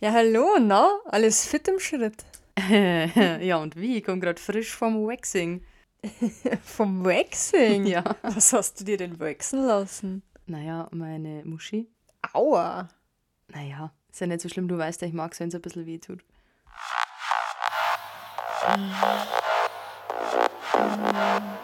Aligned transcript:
Ja, 0.00 0.12
hallo, 0.12 0.60
na? 0.60 1.00
Alles 1.06 1.44
fit 1.44 1.66
im 1.66 1.80
Schritt? 1.80 2.24
ja, 2.70 3.56
und 3.56 3.74
wie? 3.74 3.96
Ich 3.96 4.04
komme 4.04 4.20
gerade 4.20 4.40
frisch 4.40 4.72
vom 4.72 5.08
Waxing. 5.08 5.64
Vom 6.62 7.04
Waxing? 7.04 7.84
Ja. 7.84 8.04
Was 8.22 8.52
hast 8.52 8.78
du 8.78 8.84
dir 8.84 8.96
denn 8.96 9.18
waxen 9.18 9.66
lassen? 9.66 10.22
Naja, 10.46 10.86
meine 10.92 11.42
Muschi. 11.44 11.88
Aua. 12.32 12.88
Naja, 13.48 13.92
ist 14.08 14.20
ja 14.20 14.28
nicht 14.28 14.40
so 14.40 14.48
schlimm, 14.48 14.68
du 14.68 14.78
weißt 14.78 15.02
ja, 15.02 15.08
ich 15.08 15.14
mag 15.14 15.32
es, 15.32 15.40
wenn 15.40 15.48
es 15.48 15.56
ein 15.56 15.62
bisschen 15.62 15.86
weh 15.86 15.98
tut. 15.98 16.24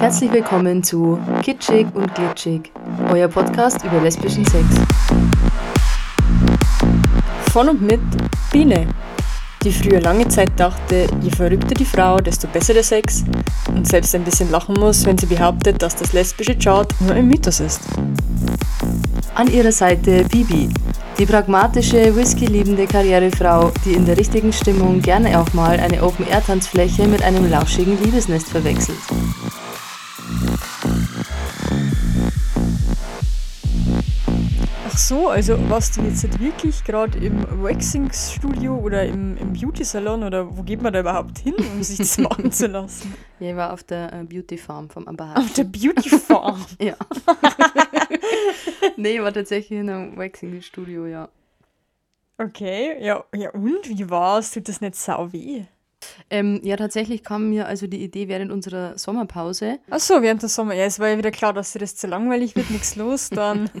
Herzlich 0.00 0.30
willkommen 0.30 0.84
zu 0.84 1.18
Kitschig 1.42 1.88
und 1.92 2.14
Glitschig, 2.14 2.70
euer 3.10 3.26
Podcast 3.26 3.84
über 3.84 4.00
lesbischen 4.00 4.44
Sex. 4.44 4.64
Von 7.50 7.70
und 7.70 7.82
mit 7.82 8.00
Biene, 8.52 8.86
die 9.64 9.72
früher 9.72 10.00
lange 10.00 10.28
Zeit 10.28 10.52
dachte, 10.56 11.08
je 11.20 11.30
verrückter 11.30 11.74
die 11.74 11.84
Frau, 11.84 12.18
desto 12.18 12.46
besser 12.46 12.74
der 12.74 12.84
Sex 12.84 13.24
und 13.74 13.88
selbst 13.88 14.14
ein 14.14 14.22
bisschen 14.22 14.52
lachen 14.52 14.76
muss, 14.78 15.04
wenn 15.04 15.18
sie 15.18 15.26
behauptet, 15.26 15.82
dass 15.82 15.96
das 15.96 16.12
lesbische 16.12 16.56
Chart 16.56 16.94
nur 17.00 17.16
ein 17.16 17.26
Mythos 17.26 17.58
ist. 17.58 17.80
An 19.34 19.52
ihrer 19.52 19.72
Seite 19.72 20.24
Bibi, 20.30 20.68
die 21.18 21.26
pragmatische, 21.26 22.14
whisky-liebende 22.14 22.86
Karrierefrau, 22.86 23.72
die 23.84 23.94
in 23.94 24.06
der 24.06 24.16
richtigen 24.16 24.52
Stimmung 24.52 25.02
gerne 25.02 25.40
auch 25.40 25.52
mal 25.54 25.80
eine 25.80 26.04
Open-Air-Tanzfläche 26.04 27.08
mit 27.08 27.24
einem 27.24 27.50
lauschigen 27.50 28.00
Liebesnest 28.00 28.48
verwechselt. 28.48 28.98
So, 34.98 35.28
also 35.28 35.56
warst 35.70 35.96
du 35.96 36.02
jetzt 36.02 36.40
wirklich 36.40 36.82
gerade 36.82 37.18
im 37.18 37.62
Waxing-Studio 37.62 38.76
oder 38.76 39.04
im, 39.04 39.36
im 39.36 39.52
Beauty-Salon 39.52 40.24
oder 40.24 40.56
wo 40.56 40.62
geht 40.62 40.82
man 40.82 40.92
da 40.92 41.00
überhaupt 41.00 41.38
hin, 41.38 41.54
um 41.54 41.82
sich 41.82 41.98
das 41.98 42.18
machen 42.18 42.50
zu 42.50 42.66
lassen? 42.66 43.14
Ja, 43.40 43.50
ich 43.50 43.56
war 43.56 43.72
auf 43.72 43.84
der 43.84 44.12
äh, 44.12 44.24
Beauty 44.24 44.58
Farm 44.58 44.90
vom 44.90 45.06
Amber 45.06 45.34
Auf 45.36 45.52
der 45.52 45.62
Beauty-Farm. 45.62 46.66
Ja. 46.80 46.96
nee, 48.96 49.14
ich 49.14 49.22
war 49.22 49.32
tatsächlich 49.32 49.78
in 49.78 49.88
einem 49.88 50.16
Waxing-Studio, 50.16 51.06
ja. 51.06 51.28
Okay, 52.36 52.96
ja, 53.00 53.22
ja 53.32 53.50
und 53.50 53.88
wie 53.88 54.10
war's? 54.10 54.50
Tut 54.50 54.68
das 54.68 54.80
nicht 54.80 54.96
sau 54.96 55.32
weh? 55.32 55.64
Ähm, 56.30 56.60
ja, 56.62 56.76
tatsächlich 56.76 57.24
kam 57.24 57.50
mir 57.50 57.66
also 57.66 57.86
die 57.86 58.02
Idee 58.02 58.28
während 58.28 58.52
unserer 58.52 58.96
Sommerpause. 58.98 59.78
Ach 59.90 59.98
so, 59.98 60.22
während 60.22 60.42
der 60.42 60.48
Sommer. 60.48 60.74
Ja, 60.74 60.84
es 60.84 61.00
war 61.00 61.08
ja 61.08 61.18
wieder 61.18 61.30
klar, 61.30 61.52
dass 61.52 61.72
dir 61.72 61.78
das 61.80 61.96
zu 61.96 62.06
langweilig 62.06 62.54
wird, 62.56 62.70
nichts 62.70 62.96
los, 62.96 63.30
dann. 63.30 63.70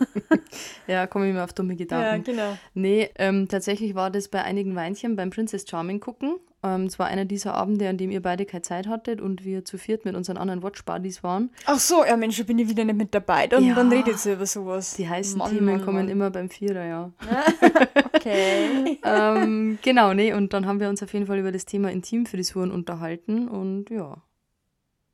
Ja, 0.86 1.06
komme 1.06 1.28
ich 1.28 1.34
mir 1.34 1.44
auf 1.44 1.52
dumme 1.52 1.76
Gedanken. 1.76 2.24
genau. 2.24 2.56
Nee, 2.74 3.10
ähm, 3.16 3.48
tatsächlich 3.48 3.94
war 3.94 4.10
das 4.10 4.28
bei 4.28 4.42
einigen 4.42 4.74
Weinchen 4.74 5.16
beim 5.16 5.30
Princess 5.30 5.66
Charming 5.68 6.00
gucken. 6.00 6.36
Ähm, 6.62 6.84
es 6.86 6.98
war 6.98 7.06
einer 7.06 7.24
dieser 7.24 7.54
Abende, 7.54 7.88
an 7.88 7.98
dem 7.98 8.10
ihr 8.10 8.20
beide 8.20 8.44
keine 8.44 8.62
Zeit 8.62 8.88
hattet 8.88 9.20
und 9.20 9.44
wir 9.44 9.64
zu 9.64 9.78
viert 9.78 10.04
mit 10.04 10.16
unseren 10.16 10.36
anderen 10.36 10.62
Watch-Buddies 10.62 11.22
waren. 11.22 11.50
Ach 11.66 11.78
so, 11.78 12.04
ja 12.04 12.16
Mensch, 12.16 12.36
da 12.36 12.42
bin 12.42 12.58
ich 12.58 12.68
wieder 12.68 12.84
nicht 12.84 12.96
mit 12.98 13.14
dabei, 13.14 13.46
dann, 13.46 13.64
Ja. 13.64 13.74
dann 13.76 13.90
redet 13.92 14.18
sie 14.18 14.32
über 14.32 14.44
sowas. 14.46 14.94
Die 14.96 15.08
heißen 15.08 15.38
Mann, 15.38 15.50
Themen 15.52 15.66
Mann, 15.66 15.84
kommen 15.84 15.98
Mann. 15.98 16.08
immer 16.08 16.30
beim 16.30 16.50
Vierer, 16.50 16.84
ja. 16.84 17.12
Okay. 18.12 18.98
ähm, 19.04 19.78
genau, 19.82 20.12
nee, 20.14 20.32
und 20.32 20.52
dann 20.52 20.66
haben 20.66 20.80
wir 20.80 20.88
uns 20.88 21.02
auf 21.02 21.12
jeden 21.12 21.26
Fall 21.26 21.38
über 21.38 21.52
das 21.52 21.64
Thema 21.64 21.92
Intimfrisuren 21.92 22.72
unterhalten 22.72 23.46
und 23.48 23.90
ja, 23.90 24.16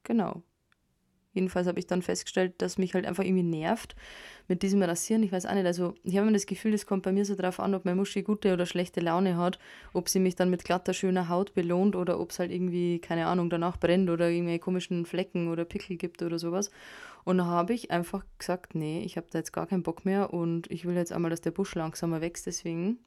genau. 0.05 0.43
Jedenfalls 1.35 1.67
habe 1.67 1.79
ich 1.79 1.87
dann 1.87 2.01
festgestellt, 2.01 2.55
dass 2.59 2.79
mich 2.79 2.95
halt 2.95 3.07
einfach 3.07 3.25
irgendwie 3.25 3.43
nervt 3.43 3.97
mit 4.47 4.63
diesem 4.63 4.83
Rasieren. 4.83 5.23
Ich 5.23 5.33
weiß 5.33 5.47
auch 5.47 5.55
nicht, 5.55 5.67
also 5.67 5.95
ich 6.05 6.17
habe 6.17 6.27
immer 6.27 6.33
das 6.33 6.47
Gefühl, 6.47 6.73
es 6.75 6.87
kommt 6.87 7.03
bei 7.03 7.13
mir 7.13 7.25
so 7.25 7.35
drauf 7.35 7.59
an, 7.61 7.75
ob 7.75 7.85
meine 7.85 7.97
Muschi 7.97 8.23
gute 8.23 8.53
oder 8.53 8.67
schlechte 8.67 9.01
Laune 9.01 9.37
hat, 9.37 9.59
ob 9.93 10.09
sie 10.09 10.21
mich 10.21 10.37
dann 10.37 10.49
mit 10.49 10.65
glatter, 10.65 10.95
schöner 10.95 11.29
Haut 11.29 11.53
belohnt 11.55 11.97
oder 11.97 12.21
ob 12.21 12.31
es 12.31 12.39
halt 12.39 12.53
irgendwie, 12.53 13.01
keine 13.01 13.27
Ahnung, 13.27 13.51
danach 13.51 13.77
brennt 13.77 14.09
oder 14.09 14.31
irgendwelche 14.31 14.61
komischen 14.61 15.07
Flecken 15.07 15.49
oder 15.49 15.65
Pickel 15.65 15.97
gibt 15.97 16.23
oder 16.23 16.39
sowas. 16.39 16.71
Und 17.25 17.39
da 17.39 17.47
habe 17.47 17.73
ich 17.73 17.91
einfach 17.91 18.25
gesagt, 18.39 18.75
nee, 18.75 19.03
ich 19.03 19.17
habe 19.17 19.27
da 19.31 19.39
jetzt 19.39 19.53
gar 19.53 19.67
keinen 19.67 19.83
Bock 19.83 20.05
mehr 20.05 20.33
und 20.33 20.71
ich 20.71 20.85
will 20.85 20.95
jetzt 20.95 21.13
einmal, 21.13 21.31
dass 21.31 21.41
der 21.41 21.51
Busch 21.51 21.75
langsamer 21.75 22.21
wächst, 22.21 22.47
deswegen 22.47 22.99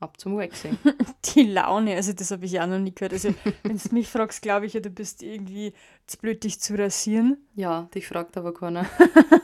ab 0.00 0.18
zum 0.18 0.36
Waxing. 0.36 0.76
Die 1.34 1.44
Laune, 1.44 1.94
also 1.94 2.12
das 2.12 2.30
habe 2.30 2.46
ich 2.46 2.58
auch 2.60 2.66
noch 2.66 2.78
nie 2.78 2.94
gehört. 2.94 3.12
Also, 3.12 3.34
wenn 3.62 3.78
du 3.78 3.94
mich 3.94 4.08
fragst, 4.08 4.42
glaube 4.42 4.66
ich 4.66 4.72
ja, 4.72 4.80
du 4.80 4.90
bist 4.90 5.22
irgendwie 5.22 5.74
zu 6.06 6.18
blöd, 6.18 6.42
dich 6.42 6.60
zu 6.60 6.76
rasieren. 6.76 7.36
Ja, 7.54 7.88
dich 7.94 8.08
fragt 8.08 8.36
aber 8.36 8.52
keiner. 8.52 8.86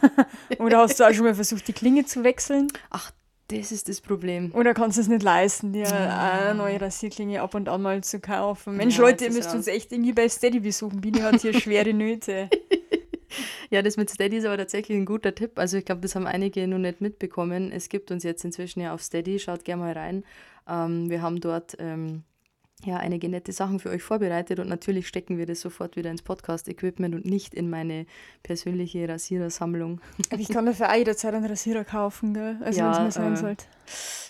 Oder 0.59 0.79
hast 0.79 0.99
du 0.99 1.05
auch 1.05 1.13
schon 1.13 1.25
mal 1.25 1.35
versucht, 1.35 1.69
die 1.69 1.73
Klinge 1.73 2.05
zu 2.07 2.25
wechseln? 2.25 2.69
Ach, 2.91 3.13
das 3.49 3.71
ist 3.71 3.89
das 3.89 4.01
Problem. 4.01 4.53
Oder 4.55 4.75
kannst 4.75 4.97
du 4.97 5.03
es 5.03 5.09
nicht 5.09 5.23
leisten, 5.23 5.73
dir 5.73 5.87
eine 5.87 6.55
neue 6.57 6.81
Rasierklinge 6.81 7.41
ab 7.41 7.55
und 7.55 7.69
an 7.69 7.83
mal 7.83 8.03
zu 8.03 8.19
kaufen? 8.19 8.77
Mensch, 8.77 8.97
Ja, 8.97 9.03
Leute, 9.03 9.27
ihr 9.27 9.33
müsst 9.33 9.55
uns 9.55 9.69
echt 9.69 9.93
irgendwie 9.93 10.13
bei 10.13 10.29
Steady 10.29 10.59
besuchen. 10.59 11.01
Bini 11.01 11.21
hat 11.21 11.41
hier 11.43 11.55
schwere 11.55 11.95
Nöte. 11.95 12.51
Ja, 13.71 13.83
das 13.83 13.97
mit 13.97 14.11
Steady 14.11 14.37
ist 14.39 14.45
aber 14.45 14.57
tatsächlich 14.59 14.97
ein 14.97 15.07
guter 15.07 15.35
Tipp. 15.35 15.59
Also 15.59 15.77
ich 15.79 15.85
glaube, 15.85 16.01
das 16.03 16.15
haben 16.15 16.27
einige 16.27 16.67
noch 16.69 16.79
nicht 16.79 17.01
mitbekommen. 17.01 17.73
Es 17.73 17.89
gibt 17.89 18.11
uns 18.11 18.23
jetzt 18.25 18.45
inzwischen 18.45 18.81
ja 18.81 18.95
auf 18.95 19.03
Steady, 19.03 19.39
schaut 19.39 19.65
gerne 19.65 19.83
mal 19.83 19.93
rein. 19.93 20.25
Ähm, 20.69 21.11
wir 21.11 21.23
haben 21.23 21.41
dort 21.41 21.77
ähm, 21.79 22.23
ja 22.85 22.97
einige 22.99 23.29
nette 23.29 23.53
Sachen 23.53 23.79
für 23.81 23.89
euch 23.91 24.03
vorbereitet 24.03 24.61
und 24.61 24.69
natürlich 24.69 25.09
stecken 25.09 25.39
wir 25.39 25.47
das 25.47 25.61
sofort 25.63 25.97
wieder 25.97 26.11
ins 26.11 26.23
Podcast-Equipment 26.23 27.15
und 27.15 27.25
nicht 27.25 27.55
in 27.55 27.71
meine 27.71 28.07
persönliche 28.43 29.09
Rasierersammlung. 29.09 30.01
Ich 30.37 30.49
kann 30.49 30.67
dafür 30.67 30.91
auch 30.91 30.95
jederzeit 30.97 31.33
einen 31.35 31.47
Rasierer 31.47 31.85
kaufen, 31.85 32.35
gell? 32.35 32.59
Also 32.63 32.79
Ja, 32.81 32.87
wenn 32.99 33.07
es 33.09 33.17
mir 33.17 33.23
sein 33.23 33.33
äh, 33.33 33.37
sollte. 33.37 33.65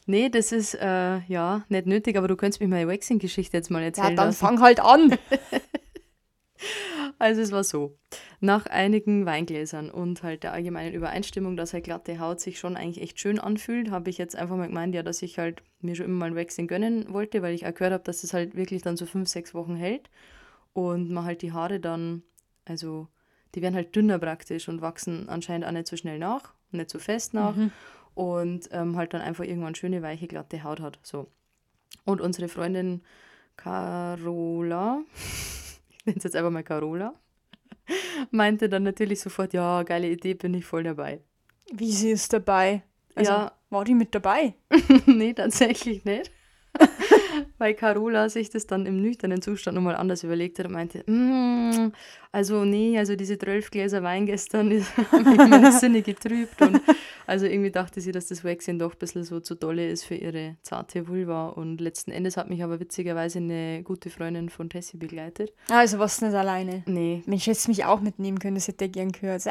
Nee, 0.07 0.29
das 0.29 0.53
ist 0.53 0.75
äh, 0.75 1.19
ja 1.27 1.65
nicht 1.69 1.87
nötig, 1.87 2.17
aber 2.17 2.29
du 2.29 2.37
könntest 2.37 2.61
mir 2.61 2.69
meine 2.69 2.89
Waxing-Geschichte 2.89 3.57
jetzt 3.57 3.71
mal 3.71 3.81
Ja, 3.81 3.87
erzählen 3.87 4.15
dann 4.17 4.27
lassen. 4.29 4.39
fang 4.39 4.61
halt 4.61 4.79
an. 4.81 5.19
Also 7.19 7.41
es 7.41 7.53
war 7.53 7.65
so, 7.65 7.97
nach 8.41 8.67
einigen 8.67 9.25
Weingläsern 9.25 9.91
und 9.91 10.23
halt 10.23 10.43
der 10.43 10.53
allgemeinen 10.53 10.95
Übereinstimmung, 10.95 11.57
dass 11.57 11.73
halt 11.73 11.85
glatte 11.85 12.19
Haut 12.19 12.41
sich 12.41 12.59
schon 12.59 12.77
eigentlich 12.77 13.03
echt 13.03 13.19
schön 13.19 13.39
anfühlt, 13.39 13.91
habe 13.91 14.11
ich 14.11 14.19
jetzt 14.19 14.37
einfach 14.37 14.57
mal 14.57 14.69
gemeint, 14.69 14.95
ja, 14.95 15.03
dass 15.03 15.23
ich 15.23 15.39
halt 15.39 15.63
mir 15.81 15.95
schon 15.95 16.07
immer 16.07 16.19
mal 16.19 16.27
ein 16.27 16.37
Waxing 16.37 16.67
gönnen 16.67 17.13
wollte, 17.13 17.41
weil 17.43 17.55
ich 17.55 17.67
auch 17.67 17.75
gehört 17.75 17.95
habe, 17.95 18.05
dass 18.05 18.23
es 18.23 18.35
halt 18.35 18.55
wirklich 18.55 18.83
dann 18.83 18.97
so 18.97 19.07
fünf, 19.07 19.29
sechs 19.29 19.55
Wochen 19.55 19.77
hält 19.77 20.11
und 20.75 21.11
man 21.11 21.25
halt 21.25 21.43
die 21.43 21.53
Haare 21.53 21.81
dann, 21.81 22.23
also 22.67 23.09
die 23.55 23.63
werden 23.63 23.75
halt 23.75 23.97
dünner 23.97 24.19
praktisch 24.19 24.69
und 24.69 24.83
wachsen 24.83 25.29
anscheinend 25.31 25.67
auch 25.67 25.73
nicht 25.73 25.87
so 25.87 25.97
schnell 25.97 26.19
nach, 26.19 26.53
nicht 26.71 26.91
so 26.91 26.99
fest 26.99 27.33
nach 27.33 27.55
und 28.15 28.69
ähm, 28.73 28.97
halt 28.97 29.15
dann 29.15 29.21
einfach 29.21 29.45
irgendwann 29.45 29.75
schöne, 29.75 30.03
weiche, 30.03 30.27
glatte 30.27 30.65
Haut 30.65 30.81
hat. 30.81 30.99
So. 31.03 31.29
Und 32.05 32.21
unsere 32.21 32.49
Freundin 32.49 33.03
Carola, 33.57 35.03
nenne 36.07 36.19
es 36.19 36.25
jetzt 36.25 36.37
einfach 36.37 36.51
mal 36.51 36.63
Carola, 36.63 37.15
meinte 38.31 38.69
dann 38.69 38.83
natürlich 38.85 39.21
sofort, 39.21 39.53
ja, 39.53 39.83
geile 39.83 40.09
Idee, 40.09 40.35
bin 40.35 40.55
ich 40.55 40.65
voll 40.65 40.85
dabei. 40.85 41.21
Wie 41.73 41.91
sie 41.93 42.11
ist 42.11 42.33
dabei? 42.33 42.83
Also, 43.15 43.33
Ja. 43.33 43.53
War 43.71 43.85
die 43.85 43.95
mit 43.95 44.15
dabei? 44.15 44.55
nee, 45.07 45.35
tatsächlich 45.35 46.05
nicht. 46.05 46.31
Weil 47.59 47.75
Carola 47.75 48.29
sich 48.29 48.51
das 48.51 48.67
dann 48.67 48.87
im 48.87 49.01
nüchternen 49.01 49.43
Zustand 49.43 49.75
nochmal 49.75 49.97
anders 49.97 50.25
überlegt 50.25 50.59
hat 50.59 50.67
und 50.67 50.73
meinte, 50.73 51.03
"Mm, 51.11 51.93
also 52.33 52.65
nee, 52.65 52.99
also 52.99 53.17
diese 53.17 53.39
12 53.39 53.71
Gläser 53.71 54.03
Wein 54.03 54.27
gestern 54.27 54.69
die 54.71 54.83
haben 54.83 55.49
meine 55.51 55.73
Sinne 55.73 56.03
getrübt. 56.03 56.61
Und 56.61 56.81
also 57.27 57.47
irgendwie 57.47 57.71
dachte 57.71 58.01
sie, 58.01 58.13
dass 58.13 58.27
das 58.27 58.45
Waxing 58.45 58.79
doch 58.79 58.93
ein 58.93 58.99
bisschen 58.99 59.25
so 59.25 59.41
zu 59.41 59.55
dolle 59.55 59.89
ist 59.89 60.05
für 60.05 60.15
ihre 60.17 60.57
zarte 60.63 61.09
Vulva. 61.09 61.49
Und 61.49 61.81
letzten 61.81 62.11
Endes 62.11 62.37
hat 62.37 62.51
mich 62.51 62.63
aber 62.63 62.79
witzigerweise 62.79 63.39
eine 63.39 63.83
gute 63.83 64.11
Freundin 64.11 64.49
von 64.51 64.69
Tessie 64.69 64.99
begleitet. 64.99 65.53
Also 65.71 65.99
warst 65.99 66.21
du 66.21 66.27
nicht 66.27 66.35
alleine. 66.35 66.83
Nee, 66.87 67.23
Mensch, 67.27 67.47
hättest 67.47 67.69
mich 67.69 67.85
auch 67.85 68.01
mitnehmen 68.01 68.39
können, 68.39 68.57
das 68.57 68.69
hätte 68.69 68.85
ich 68.85 68.93
gern 68.93 69.13
gehört. 69.13 69.43
So, 69.43 69.51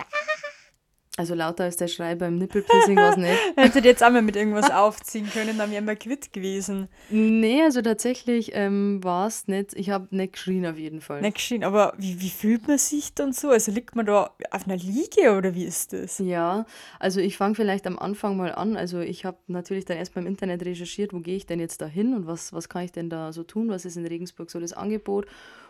also 1.18 1.34
lauter 1.34 1.64
als 1.64 1.78
der 1.78 1.88
Schrei 1.88 2.14
beim 2.16 2.38
Nippelpiercing 2.38 2.98
war 2.98 3.12
es 3.12 3.18
nicht. 3.18 3.40
Hättet 3.56 3.86
ihr 3.86 3.92
jetzt 3.92 4.04
einmal 4.04 4.22
mit 4.22 4.36
irgendwas 4.36 4.70
aufziehen 4.70 5.30
können, 5.32 5.58
dann 5.58 5.72
wären 5.72 5.86
wir 5.86 5.96
quitt 5.96 6.34
gewesen. 6.34 6.90
Nee, 7.10 7.62
also 7.64 7.82
tatsächlich 7.82 8.52
ähm, 8.54 9.02
war 9.02 9.28
es 9.28 9.48
nicht. 9.48 9.74
Ich 9.76 9.92
habe 9.92 10.14
nicht 10.14 10.34
geschrien 10.34 10.66
auf 10.66 10.78
jeden 10.78 11.00
Fall. 11.00 11.22
Nicht 11.22 11.36
geschehen, 11.36 11.64
aber 11.64 11.94
wie, 11.98 12.20
wie 12.20 12.30
fühlt 12.30 12.68
man 12.68 12.78
sich 12.78 13.14
dann 13.14 13.32
so? 13.32 13.50
Also 13.50 13.72
liegt 13.72 13.96
man 13.96 14.06
da 14.06 14.32
auf 14.52 14.66
einer 14.66 14.76
Liege 14.76 15.38
oder 15.38 15.56
wie 15.56 15.64
ist 15.64 15.94
das? 15.94 16.20
Ja, 16.20 16.66
also 17.00 17.22
ich 17.22 17.38
fange 17.38 17.56
vielleicht 17.56 17.88
am 17.88 17.98
Anfang 17.98 18.36
mal 18.36 18.54
an. 18.54 18.76
Also 18.76 19.00
ich 19.00 19.24
habe 19.24 19.38
natürlich 19.48 19.86
dann 19.86 19.96
erst 19.96 20.16
mal 20.18 20.22
im 20.22 20.28
Internet 20.28 20.66
recherchiert, 20.66 21.14
wo 21.14 21.20
gehe 21.20 21.38
ich 21.38 21.46
denn 21.46 21.62
jetzt 21.62 21.82
da 21.82 21.86
hin 21.86 22.14
und 22.14 22.28
was, 22.28 22.52
was 22.52 22.68
kann 22.68 22.84
ich 22.84 22.92
denn 22.92 23.10
da 23.10 23.32
so 23.32 23.44
tun, 23.44 23.70
was 23.70 23.86
ist 23.86 23.96
in 23.96 24.06
Regensburg 24.06 24.52
so 24.52 24.60
das 24.60 24.74
Angebot. 24.74 25.28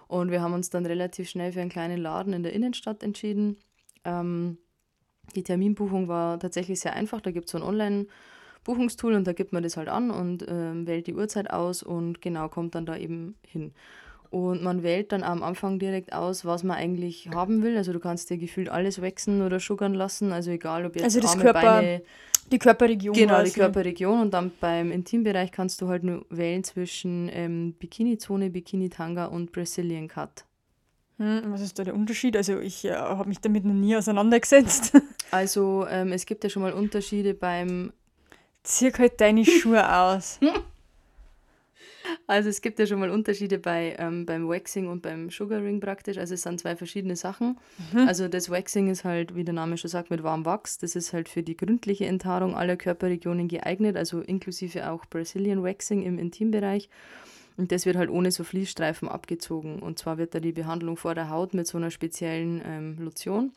Und 0.08 0.32
wir 0.32 0.42
haben 0.42 0.54
uns 0.54 0.72
dann 0.72 0.88
relativ 0.88 1.30
schnell 1.30 1.52
für 1.52 1.62
einen 1.62 1.70
kleinen 1.70 2.02
Laden 2.02 2.34
in 2.34 2.42
der 2.42 2.54
Innenstadt 2.54 3.04
entschieden. 3.04 3.58
Ähm, 4.06 4.58
die 5.36 5.44
Terminbuchung 5.44 6.08
war 6.08 6.40
tatsächlich 6.40 6.80
sehr 6.80 6.94
einfach. 6.94 7.22
Da 7.22 7.32
gibt 7.32 7.46
es 7.46 7.52
so 7.52 7.58
ein 7.58 7.64
Online-Buchungstool 7.64 9.14
und 9.14 9.26
da 9.28 9.34
gibt 9.34 9.54
man 9.54 9.64
das 9.64 9.78
halt 9.78 9.90
an 9.90 10.12
und 10.12 10.46
ähm, 10.48 10.88
wählt 10.88 11.08
die 11.08 11.14
Uhrzeit 11.16 11.50
aus 11.52 11.84
und 11.84 12.22
genau 12.22 12.48
kommt 12.50 12.76
dann 12.76 12.86
da 12.86 12.96
eben 12.98 13.36
hin. 13.46 13.72
Und 14.32 14.64
man 14.64 14.84
wählt 14.84 15.12
dann 15.12 15.24
am 15.24 15.44
Anfang 15.44 15.80
direkt 15.80 16.12
aus, 16.12 16.44
was 16.44 16.64
man 16.64 16.76
eigentlich 16.76 17.30
haben 17.34 17.64
will. 17.64 17.78
Also 17.78 17.94
du 17.94 18.00
kannst 18.00 18.30
dir 18.30 18.38
gefühlt 18.38 18.70
alles 18.70 19.00
wechseln 19.02 19.42
oder 19.42 19.60
schuggern 19.60 19.94
lassen. 19.94 20.34
Also 20.34 20.52
egal, 20.52 20.86
ob 20.86 20.96
jetzt 20.96 21.04
Also 21.06 21.26
Arme, 21.26 21.42
Körper- 21.44 21.62
Beine, 21.62 22.02
Die 22.52 22.60
Körperregion. 22.60 23.16
Genau, 23.16 23.42
die. 23.44 23.52
Körperregion. 23.52 24.20
Und 24.20 24.34
dann 24.34 24.52
beim 24.60 24.92
Intimbereich 24.92 25.52
kannst 25.52 25.82
du 25.82 25.88
halt 25.88 26.04
nur 26.04 26.26
wählen 26.30 26.64
zwischen 26.64 27.30
ähm, 27.32 27.74
Bikini-Zone, 27.80 28.50
Bikini-Tanga 28.50 29.26
und 29.26 29.52
Brazilian 29.52 30.08
Cut. 30.08 30.44
Hm, 31.18 31.44
was 31.46 31.62
ist 31.62 31.80
da 31.80 31.84
der 31.84 31.96
Unterschied? 31.96 32.36
Also 32.36 32.60
ich 32.60 32.86
äh, 32.86 32.94
habe 32.94 33.30
mich 33.30 33.40
damit 33.40 33.64
noch 33.66 33.74
nie 33.74 33.96
auseinandergesetzt. 33.96 34.94
Also 35.32 35.86
ähm, 35.90 36.14
es 36.14 36.26
gibt 36.26 36.44
ja 36.46 36.50
schon 36.50 36.62
mal 36.62 36.72
Unterschiede 36.72 37.34
beim 37.34 37.92
Zieh 38.64 38.94
halt 38.94 39.20
deine 39.20 39.44
Schuhe 39.46 39.94
aus. 39.94 40.40
Also 42.28 42.50
es 42.50 42.62
gibt 42.62 42.80
ja 42.80 42.86
schon 42.86 43.00
mal 43.00 43.10
Unterschiede 43.10 43.58
bei, 43.58 43.96
ähm, 44.00 44.26
beim 44.26 44.48
Waxing 44.48 44.88
und 44.88 45.02
beim 45.02 45.30
Sugaring 45.30 45.80
praktisch. 45.80 46.18
Also 46.18 46.36
es 46.36 46.44
sind 46.44 46.60
zwei 46.60 46.76
verschiedene 46.76 47.16
Sachen. 47.16 47.58
Also 48.08 48.28
das 48.28 48.50
Waxing 48.50 48.90
ist 48.90 49.04
halt, 49.04 49.36
wie 49.36 49.44
der 49.44 49.54
Name 49.54 49.78
schon 49.78 49.90
sagt, 49.90 50.10
mit 50.10 50.24
warmem 50.24 50.46
Wachs. 50.46 50.78
Das 50.78 50.96
ist 50.96 51.12
halt 51.12 51.28
für 51.28 51.44
die 51.44 51.58
gründliche 51.58 52.06
Enthaarung 52.06 52.56
aller 52.56 52.78
Körperregionen 52.78 53.48
geeignet, 53.48 53.98
also 53.98 54.22
inklusive 54.22 54.90
auch 54.90 55.06
Brazilian 55.06 55.64
Waxing 55.64 56.04
im 56.04 56.18
Intimbereich. 56.18 56.90
Und 57.58 57.72
das 57.72 57.86
wird 57.86 57.96
halt 57.96 58.10
ohne 58.10 58.32
so 58.32 58.44
Fließstreifen 58.44 59.08
abgezogen. 59.08 59.80
Und 59.80 60.00
zwar 60.00 60.18
wird 60.18 60.36
da 60.36 60.40
die 60.40 60.52
Behandlung 60.52 60.98
vor 60.98 61.16
der 61.16 61.30
Haut 61.30 61.54
mit 61.54 61.68
so 61.68 61.78
einer 61.78 61.92
speziellen 61.92 62.62
ähm, 62.66 62.98
Lotion 63.00 63.52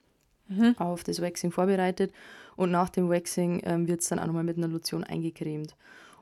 auf 0.79 1.05
das 1.05 1.21
Waxing 1.21 1.51
vorbereitet. 1.51 2.13
Und 2.57 2.71
nach 2.71 2.89
dem 2.89 3.09
Waxing 3.09 3.61
ähm, 3.65 3.89
wird 3.89 4.01
es 4.01 4.09
dann 4.09 4.19
auch 4.19 4.27
nochmal 4.27 4.45
mit 4.45 4.57
einer 4.57 4.69
Lotion 4.69 5.05
eingecremt. 5.05 5.77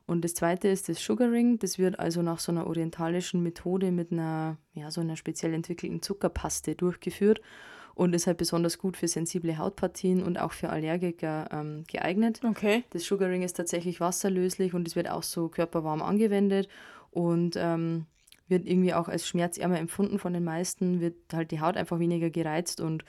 Und 0.06 0.24
das 0.24 0.34
zweite 0.34 0.68
ist 0.68 0.88
das 0.88 1.02
Sugaring. 1.02 1.58
Das 1.58 1.78
wird 1.78 1.98
also 1.98 2.22
nach 2.22 2.38
so 2.38 2.52
einer 2.52 2.66
orientalischen 2.66 3.42
Methode 3.42 3.90
mit 3.90 4.12
einer, 4.12 4.56
ja, 4.72 4.90
so 4.90 5.00
einer 5.00 5.16
speziell 5.16 5.52
entwickelten 5.52 6.00
Zuckerpaste 6.00 6.76
durchgeführt 6.76 7.40
und 7.94 8.14
ist 8.14 8.26
halt 8.26 8.36
besonders 8.36 8.78
gut 8.78 8.96
für 8.96 9.08
sensible 9.08 9.58
Hautpartien 9.58 10.22
und 10.22 10.38
auch 10.38 10.52
für 10.52 10.68
Allergiker 10.68 11.48
ähm, 11.50 11.84
geeignet. 11.88 12.40
Okay. 12.44 12.84
Das 12.90 13.04
Sugaring 13.04 13.42
ist 13.42 13.54
tatsächlich 13.54 14.00
wasserlöslich 14.00 14.74
und 14.74 14.86
es 14.86 14.96
wird 14.96 15.10
auch 15.10 15.22
so 15.22 15.48
körperwarm 15.48 16.02
angewendet 16.02 16.68
und 17.10 17.56
ähm, 17.56 18.06
wird 18.48 18.66
irgendwie 18.66 18.94
auch 18.94 19.08
als 19.08 19.26
schmerzärmer 19.26 19.78
empfunden 19.78 20.18
von 20.18 20.32
den 20.32 20.44
meisten, 20.44 21.00
wird 21.00 21.16
halt 21.32 21.50
die 21.50 21.60
Haut 21.60 21.76
einfach 21.76 21.98
weniger 21.98 22.30
gereizt 22.30 22.80
und 22.80 23.04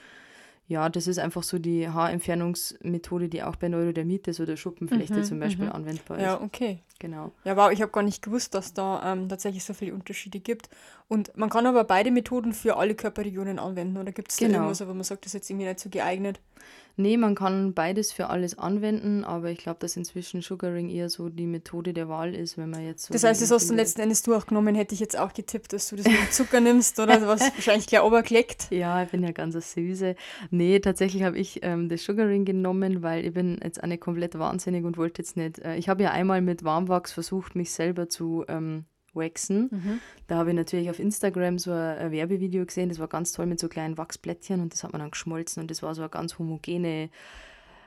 ja, 0.69 0.89
das 0.89 1.07
ist 1.07 1.17
einfach 1.17 1.44
so 1.44 1.59
die 1.59 1.88
Haarentfernungsmethode, 1.88 3.29
die 3.29 3.41
auch 3.44 3.55
bei 3.55 3.69
Neurodermitis 3.69 4.39
oder 4.41 4.57
Schuppenflechte 4.57 5.23
zum 5.23 5.39
Beispiel 5.39 5.69
anwendbar 5.69 6.17
ist. 6.17 6.23
Ja, 6.23 6.41
okay. 6.41 6.79
Genau. 6.99 7.31
Ja, 7.45 7.55
wow, 7.55 7.71
ich 7.71 7.81
habe 7.81 7.91
gar 7.91 8.03
nicht 8.03 8.21
gewusst, 8.21 8.53
dass 8.53 8.73
da 8.73 9.13
ähm, 9.13 9.29
tatsächlich 9.29 9.63
so 9.63 9.73
viele 9.73 9.94
Unterschiede 9.94 10.39
gibt. 10.39 10.69
Und 11.07 11.35
man 11.38 11.49
kann 11.49 11.65
aber 11.67 11.83
beide 11.83 12.11
Methoden 12.11 12.53
für 12.53 12.75
alle 12.77 12.95
Körperregionen 12.95 13.59
anwenden, 13.59 13.97
oder 13.97 14.11
gibt 14.11 14.31
es 14.31 14.38
da 14.38 14.45
Genau. 14.45 14.57
irgendwas, 14.57 14.85
wo 14.85 14.94
man 14.94 15.03
sagt, 15.03 15.23
das 15.23 15.29
ist 15.29 15.33
jetzt 15.35 15.49
irgendwie 15.49 15.67
nicht 15.67 15.79
so 15.79 15.89
geeignet? 15.89 16.41
Nee, 16.99 17.15
man 17.15 17.35
kann 17.35 17.75
beides 17.75 18.11
für 18.11 18.27
alles 18.27 18.57
anwenden, 18.57 19.23
aber 19.23 19.51
ich 19.51 19.59
glaube, 19.59 19.77
dass 19.79 19.95
inzwischen 19.95 20.41
Sugaring 20.41 20.89
eher 20.89 21.09
so 21.09 21.29
die 21.29 21.45
Methode 21.45 21.94
der 21.94 22.09
Wahl 22.09 22.33
ist, 22.33 22.57
wenn 22.57 22.71
man 22.71 22.83
jetzt 22.83 23.05
so. 23.05 23.13
Das 23.13 23.23
heißt, 23.23 23.39
das 23.39 23.51
hast 23.51 23.69
du 23.69 23.75
letzten 23.75 24.01
Endes 24.01 24.23
durchgenommen, 24.23 24.73
hätte 24.73 24.95
ich 24.95 24.99
jetzt 24.99 25.17
auch 25.17 25.31
getippt, 25.31 25.73
dass 25.73 25.89
du 25.89 25.95
das 25.95 26.07
mit 26.07 26.33
Zucker 26.33 26.59
nimmst, 26.59 26.99
oder? 26.99 27.21
Was 27.27 27.41
wahrscheinlich 27.41 27.85
gleich 27.85 28.01
oberkleckt. 28.01 28.71
Ja, 28.71 29.03
ich 29.03 29.09
bin 29.09 29.21
ja 29.21 29.31
ganz 29.31 29.53
eine 29.53 29.61
Süße. 29.61 30.15
Nee, 30.49 30.79
tatsächlich 30.79 31.21
habe 31.21 31.38
ich 31.38 31.59
ähm, 31.61 31.88
das 31.88 32.03
Sugaring 32.03 32.45
genommen, 32.45 33.03
weil 33.03 33.25
ich 33.25 33.33
bin 33.33 33.59
jetzt 33.63 33.83
auch 33.83 33.88
nicht 33.88 34.01
komplett 34.01 34.39
wahnsinnig 34.39 34.83
und 34.83 34.97
wollte 34.97 35.21
jetzt 35.21 35.38
nicht. 35.38 35.59
Äh, 35.59 35.75
ich 35.75 35.89
habe 35.89 36.01
ja 36.01 36.11
einmal 36.11 36.41
mit 36.41 36.63
Warmwachs 36.63 37.11
versucht, 37.11 37.55
mich 37.55 37.71
selber 37.71 38.09
zu 38.09 38.44
ähm, 38.47 38.85
waxen. 39.18 40.00
Da 40.28 40.36
habe 40.38 40.52
ich 40.52 40.56
natürlich 40.56 40.90
auf 40.90 41.00
Instagram 41.00 41.58
so 41.60 41.72
ein, 41.72 41.98
ein 41.98 42.12
Werbevideo 42.12 42.66
gesehen, 42.66 42.90
das 42.90 43.00
war 43.00 43.08
ganz 43.08 43.31
toll 43.34 43.46
mit 43.48 43.60
so 43.60 43.68
kleinen 43.68 43.98
Wachsplättchen 43.98 44.62
und 44.62 44.74
das 44.74 44.84
hat 44.84 44.92
man 44.94 45.02
dann 45.02 45.12
geschmolzen 45.12 45.62
und 45.62 45.72
das 45.72 45.81
war 45.84 45.94
so 45.96 46.02
eine 46.02 46.10
ganz 46.10 46.38
homogene, 46.40 47.10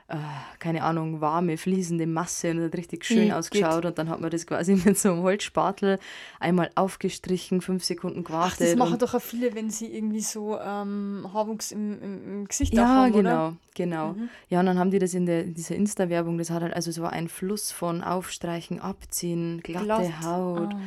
äh, 0.07 0.15
keine 0.59 0.83
Ahnung, 0.83 1.21
warme, 1.21 1.55
fließende 1.57 2.05
Masse 2.05 2.51
und 2.51 2.61
hat 2.61 2.75
richtig 2.75 3.05
schön 3.05 3.27
Mhm, 3.29 3.33
ausgeschaut 3.33 3.85
und 3.85 3.97
dann 3.97 4.09
hat 4.09 4.19
man 4.19 4.29
das 4.29 4.45
quasi 4.45 4.75
mit 4.85 4.97
so 4.97 5.11
einem 5.13 5.21
Holzspatel 5.21 5.99
einmal 6.39 6.69
aufgestrichen, 6.75 7.61
fünf 7.61 7.83
Sekunden 7.85 8.19
Ach, 8.23 8.27
gewartet. 8.27 8.61
das 8.61 8.75
machen 8.75 8.99
doch 8.99 9.13
auch 9.13 9.21
viele, 9.21 9.55
wenn 9.55 9.69
sie 9.69 9.85
irgendwie 9.87 10.19
so 10.19 10.59
ähm, 10.59 11.27
Haarwuchs 11.33 11.71
im, 11.71 12.01
im, 12.01 12.27
im 12.41 12.47
Gesicht 12.47 12.73
Ja, 12.73 12.87
haben, 12.87 13.13
genau, 13.13 13.19
oder? 13.29 13.51
Mhm. 13.51 13.57
genau. 13.73 14.15
Ja, 14.49 14.59
und 14.59 14.65
dann 14.65 14.77
haben 14.79 14.91
die 14.91 14.99
das 14.99 15.13
in, 15.13 15.25
der, 15.25 15.43
in 15.45 15.53
dieser 15.53 15.75
Insta-Werbung, 15.75 16.37
das 16.37 16.49
hat 16.49 16.61
halt 16.61 16.73
also 16.73 16.91
so 16.91 17.05
ein 17.05 17.29
Fluss 17.29 17.71
von 17.71 18.03
Aufstreichen, 18.03 18.81
Abziehen, 18.81 19.61
glatte 19.63 19.85
Glatt. 19.85 20.23
Haut. 20.25 20.73
Ah. 20.73 20.79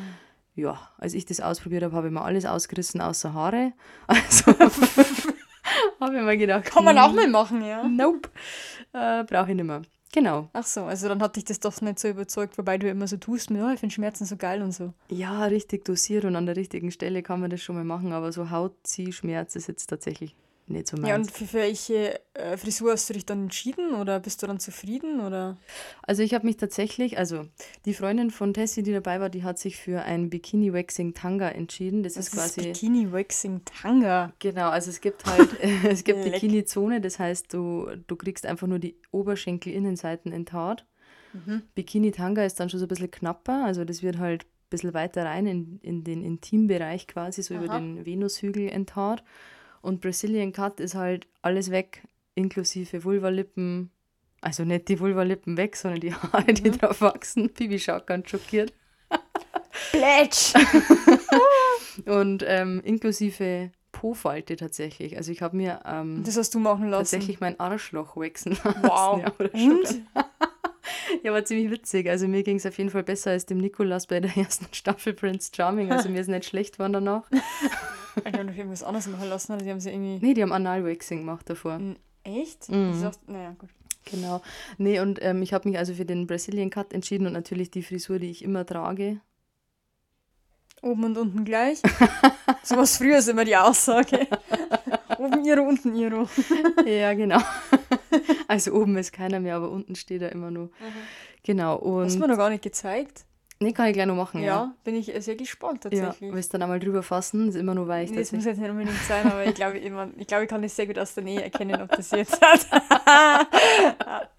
Ja, 0.54 0.78
als 0.98 1.14
ich 1.14 1.26
das 1.26 1.40
ausprobiert 1.40 1.82
habe, 1.82 1.96
habe 1.96 2.06
ich 2.06 2.12
mir 2.12 2.22
alles 2.22 2.46
ausgerissen 2.46 3.00
außer 3.00 3.32
Haare. 3.34 3.72
Also 4.06 4.52
habe 6.00 6.18
ich 6.18 6.22
mir 6.22 6.36
gedacht, 6.36 6.66
Kann 6.66 6.84
man 6.84 6.98
auch 6.98 7.08
hm, 7.08 7.16
mal 7.16 7.28
machen, 7.28 7.64
ja. 7.64 7.88
Nope, 7.88 8.28
äh, 8.92 9.24
brauche 9.24 9.50
ich 9.50 9.56
nicht 9.56 9.64
mehr. 9.64 9.82
Genau. 10.12 10.48
Ach 10.52 10.66
so, 10.66 10.84
also 10.84 11.08
dann 11.08 11.22
hat 11.22 11.36
dich 11.36 11.44
das 11.44 11.58
doch 11.58 11.80
nicht 11.80 11.98
so 11.98 12.08
überzeugt, 12.08 12.58
wobei 12.58 12.76
du 12.78 12.88
immer 12.88 13.08
so 13.08 13.16
tust, 13.16 13.50
mit, 13.50 13.62
oh, 13.62 13.70
ich 13.70 13.80
finde 13.80 13.94
Schmerzen 13.94 14.26
so 14.26 14.36
geil 14.36 14.62
und 14.62 14.72
so. 14.72 14.92
Ja, 15.08 15.44
richtig 15.46 15.84
dosiert 15.84 16.24
und 16.24 16.36
an 16.36 16.46
der 16.46 16.56
richtigen 16.56 16.90
Stelle 16.90 17.22
kann 17.22 17.40
man 17.40 17.50
das 17.50 17.62
schon 17.62 17.74
mal 17.74 17.84
machen, 17.84 18.12
aber 18.12 18.30
so 18.30 18.50
Hautziehschmerz 18.50 19.56
ist 19.56 19.66
jetzt 19.66 19.86
tatsächlich 19.86 20.36
nicht 20.66 20.86
so 20.88 20.96
meins. 20.96 21.08
Ja, 21.08 21.14
und 21.16 21.30
für, 21.30 21.46
für 21.46 21.58
welche 21.58 22.20
äh, 22.34 22.56
Frisur 22.56 22.92
hast 22.92 23.08
du 23.08 23.14
dich 23.14 23.26
dann 23.26 23.44
entschieden 23.44 23.94
oder 23.94 24.20
bist 24.20 24.42
du 24.42 24.46
dann 24.46 24.58
zufrieden 24.60 25.20
oder? 25.20 25.56
Also 26.02 26.22
ich 26.22 26.34
habe 26.34 26.46
mich 26.46 26.56
tatsächlich, 26.56 27.18
also 27.18 27.46
die 27.84 27.94
Freundin 27.94 28.30
von 28.30 28.54
Tessie, 28.54 28.82
die 28.82 28.92
dabei 28.92 29.20
war, 29.20 29.30
die 29.30 29.42
hat 29.44 29.58
sich 29.58 29.76
für 29.76 30.02
ein 30.02 30.30
Bikini 30.30 30.72
Waxing 30.72 31.14
Tanga 31.14 31.48
entschieden. 31.48 32.02
Das, 32.02 32.14
Das 32.14 32.28
ist 32.28 32.34
ist 32.34 32.38
quasi 32.40 32.60
Bikini 32.68 33.12
Waxing 33.12 33.62
Tanga. 33.64 34.32
genau, 34.38 34.70
also 34.70 34.90
es 34.90 35.00
gibt 35.00 35.24
halt 35.26 35.48
es 35.88 36.04
gibt 36.04 36.24
Leck. 36.24 36.32
Bikini 36.34 36.64
Zone, 36.64 37.00
das 37.00 37.18
heißt, 37.18 37.52
du 37.52 37.88
du 38.06 38.16
kriegst 38.16 38.46
einfach 38.46 38.66
nur 38.66 38.78
die 38.78 38.96
Oberschenkel 39.10 39.72
Innenseiten 39.72 40.32
enthaart. 40.32 40.86
Bikini 41.74 42.12
Tanga 42.12 42.44
ist 42.44 42.60
dann 42.60 42.70
schon 42.70 42.78
so 42.78 42.86
ein 42.86 42.88
bisschen 42.88 43.10
knapper, 43.10 43.64
also 43.64 43.84
das 43.84 44.04
wird 44.04 44.18
halt 44.18 44.44
ein 44.44 44.70
bisschen 44.70 44.94
weiter 44.94 45.24
rein 45.24 45.46
in, 45.46 45.80
in 45.82 46.04
den 46.04 46.22
Intimbereich 46.22 47.08
quasi, 47.08 47.42
so 47.42 47.54
über 47.54 47.68
Aha. 47.68 47.78
den 47.80 48.06
Venushügel 48.06 48.68
enthaart. 48.68 49.24
Und 49.84 50.00
Brazilian 50.00 50.52
Cut 50.52 50.80
ist 50.80 50.94
halt 50.94 51.26
alles 51.42 51.70
weg, 51.70 52.02
inklusive 52.34 53.04
Vulvalippen. 53.04 53.90
Also 54.40 54.64
nicht 54.64 54.88
die 54.88 54.98
Vulvalippen 54.98 55.56
weg, 55.56 55.76
sondern 55.76 56.00
die 56.00 56.14
Haare, 56.14 56.54
die 56.54 56.70
drauf 56.70 57.00
wachsen. 57.02 57.50
Bibi 57.50 57.78
schaut 57.78 58.06
ganz 58.06 58.30
schockiert. 58.30 58.72
Plätsch! 59.90 60.54
Und 62.06 62.42
ähm, 62.46 62.80
inklusive 62.84 63.70
Po-Falte 63.92 64.56
tatsächlich. 64.56 65.16
Also 65.16 65.30
ich 65.32 65.42
habe 65.42 65.56
mir 65.56 65.80
ähm, 65.84 66.22
Das 66.24 66.36
hast 66.36 66.54
du 66.54 66.58
machen 66.58 66.88
lassen. 66.88 67.02
tatsächlich 67.02 67.40
mein 67.40 67.60
Arschloch 67.60 68.16
waxen 68.16 68.52
lassen. 68.64 68.82
Wow. 68.82 69.20
Ja, 69.22 69.32
Und? 69.68 70.02
ja, 71.22 71.32
war 71.32 71.44
ziemlich 71.44 71.70
witzig. 71.70 72.08
Also 72.08 72.26
mir 72.26 72.42
ging 72.42 72.56
es 72.56 72.66
auf 72.66 72.76
jeden 72.78 72.90
Fall 72.90 73.02
besser 73.04 73.30
als 73.32 73.46
dem 73.46 73.58
Nikolas 73.58 74.06
bei 74.06 74.18
der 74.20 74.36
ersten 74.36 74.66
Staffel 74.72 75.12
Prince 75.12 75.50
Charming. 75.54 75.92
Also 75.92 76.08
mir 76.08 76.20
ist 76.20 76.28
nicht 76.28 76.46
schlecht 76.46 76.74
geworden 76.74 76.94
danach. 76.94 77.28
Ich 78.16 78.32
habe 78.32 78.44
noch 78.44 78.54
irgendwas 78.56 78.82
anderes 78.82 79.06
machen 79.08 79.28
lassen, 79.28 79.52
oder 79.52 79.62
die 79.64 79.70
haben 79.70 79.80
sie 79.80 79.90
irgendwie. 79.90 80.24
Nee, 80.24 80.34
die 80.34 80.42
haben 80.42 80.52
Anal-Waxing 80.52 81.18
gemacht 81.20 81.48
davor. 81.50 81.80
Echt? 82.24 82.68
Mhm. 82.70 82.88
Das 82.90 82.96
ist 82.98 83.04
auch- 83.06 83.28
naja, 83.28 83.54
gut. 83.58 83.70
Genau. 84.10 84.42
Nee, 84.78 85.00
und 85.00 85.18
ähm, 85.22 85.40
ich 85.42 85.54
habe 85.54 85.68
mich 85.68 85.78
also 85.78 85.94
für 85.94 86.04
den 86.04 86.26
Brazilian 86.26 86.70
Cut 86.70 86.92
entschieden 86.92 87.26
und 87.26 87.32
natürlich 87.32 87.70
die 87.70 87.82
Frisur, 87.82 88.18
die 88.18 88.30
ich 88.30 88.44
immer 88.44 88.66
trage. 88.66 89.20
Oben 90.82 91.04
und 91.04 91.16
unten 91.16 91.44
gleich. 91.44 91.80
so 92.62 92.76
was 92.76 92.98
früher 92.98 93.18
ist 93.18 93.28
immer 93.28 93.44
die 93.46 93.56
Aussage. 93.56 94.26
Oben 95.18 95.44
Iro, 95.44 95.62
unten 95.62 95.94
Iro. 95.96 96.28
ja, 96.86 97.14
genau. 97.14 97.40
also 98.48 98.72
oben 98.74 98.96
ist 98.98 99.12
keiner 99.12 99.40
mehr, 99.40 99.56
aber 99.56 99.70
unten 99.70 99.94
steht 99.94 100.20
er 100.20 100.32
immer 100.32 100.50
nur. 100.50 100.70
Genau. 101.42 101.74
Hast 102.02 102.14
du 102.16 102.18
mir 102.18 102.24
Und 102.24 102.30
noch 102.30 102.36
gar 102.36 102.50
nicht 102.50 102.62
gezeigt. 102.62 103.24
Nee, 103.64 103.72
kann 103.72 103.86
ich 103.88 103.94
gleich 103.94 104.06
noch 104.06 104.14
machen. 104.16 104.40
Ja, 104.40 104.46
Ja. 104.46 104.74
bin 104.84 104.94
ich 104.94 105.12
sehr 105.18 105.36
gespannt 105.36 105.84
Ja, 105.84 105.90
tatsächlich. 105.90 106.32
willst 106.32 106.50
du 106.52 106.58
dann 106.58 106.62
einmal 106.62 106.78
drüber 106.80 107.02
fassen? 107.02 107.48
Ist 107.48 107.54
immer 107.56 107.74
nur 107.74 107.88
weich. 107.88 108.10
Nee, 108.10 108.18
das 108.18 108.32
muss 108.32 108.44
jetzt 108.44 108.58
nicht 108.60 108.70
unbedingt 108.70 109.02
sein, 109.08 109.26
aber 109.26 109.44
ich 109.44 109.54
glaube, 109.54 109.78
ich, 109.78 109.84
ich, 110.18 110.26
glaube, 110.26 110.44
ich 110.44 110.48
kann 110.50 110.62
das 110.62 110.76
sehr 110.76 110.86
gut 110.86 110.98
aus 110.98 111.14
der 111.14 111.24
Nähe 111.24 111.42
erkennen, 111.42 111.80
ob 111.80 111.90
das 111.96 112.10
jetzt 112.10 112.40
hat. 112.40 112.66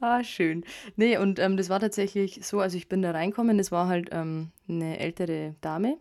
Ah, 0.00 0.24
schön. 0.24 0.64
Nee, 0.96 1.18
und 1.18 1.38
ähm, 1.38 1.56
das 1.56 1.68
war 1.68 1.78
tatsächlich 1.80 2.40
so, 2.44 2.58
also 2.60 2.76
ich 2.76 2.88
bin 2.88 3.00
da 3.02 3.12
reinkommen, 3.12 3.58
das 3.58 3.70
war 3.70 3.86
halt 3.86 4.08
ähm, 4.12 4.50
eine 4.68 4.98
ältere 4.98 5.54
Dame, 5.60 5.98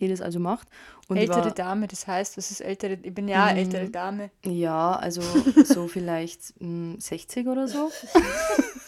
die 0.00 0.08
das 0.08 0.20
also 0.20 0.38
macht. 0.38 0.68
Und 1.08 1.16
ältere 1.16 1.44
war, 1.46 1.50
Dame, 1.52 1.86
das 1.88 2.06
heißt, 2.06 2.36
was 2.36 2.50
ist 2.50 2.60
ältere? 2.60 2.98
Ich 3.02 3.14
bin 3.14 3.26
ja 3.28 3.44
eine 3.46 3.52
Mhm. 3.52 3.58
ältere 3.58 3.90
Dame. 3.90 4.30
Ja, 4.44 4.92
also 4.96 5.22
so 5.64 5.86
vielleicht 5.88 6.60
mh, 6.60 6.96
60 7.00 7.46
oder 7.46 7.66
so. 7.68 7.90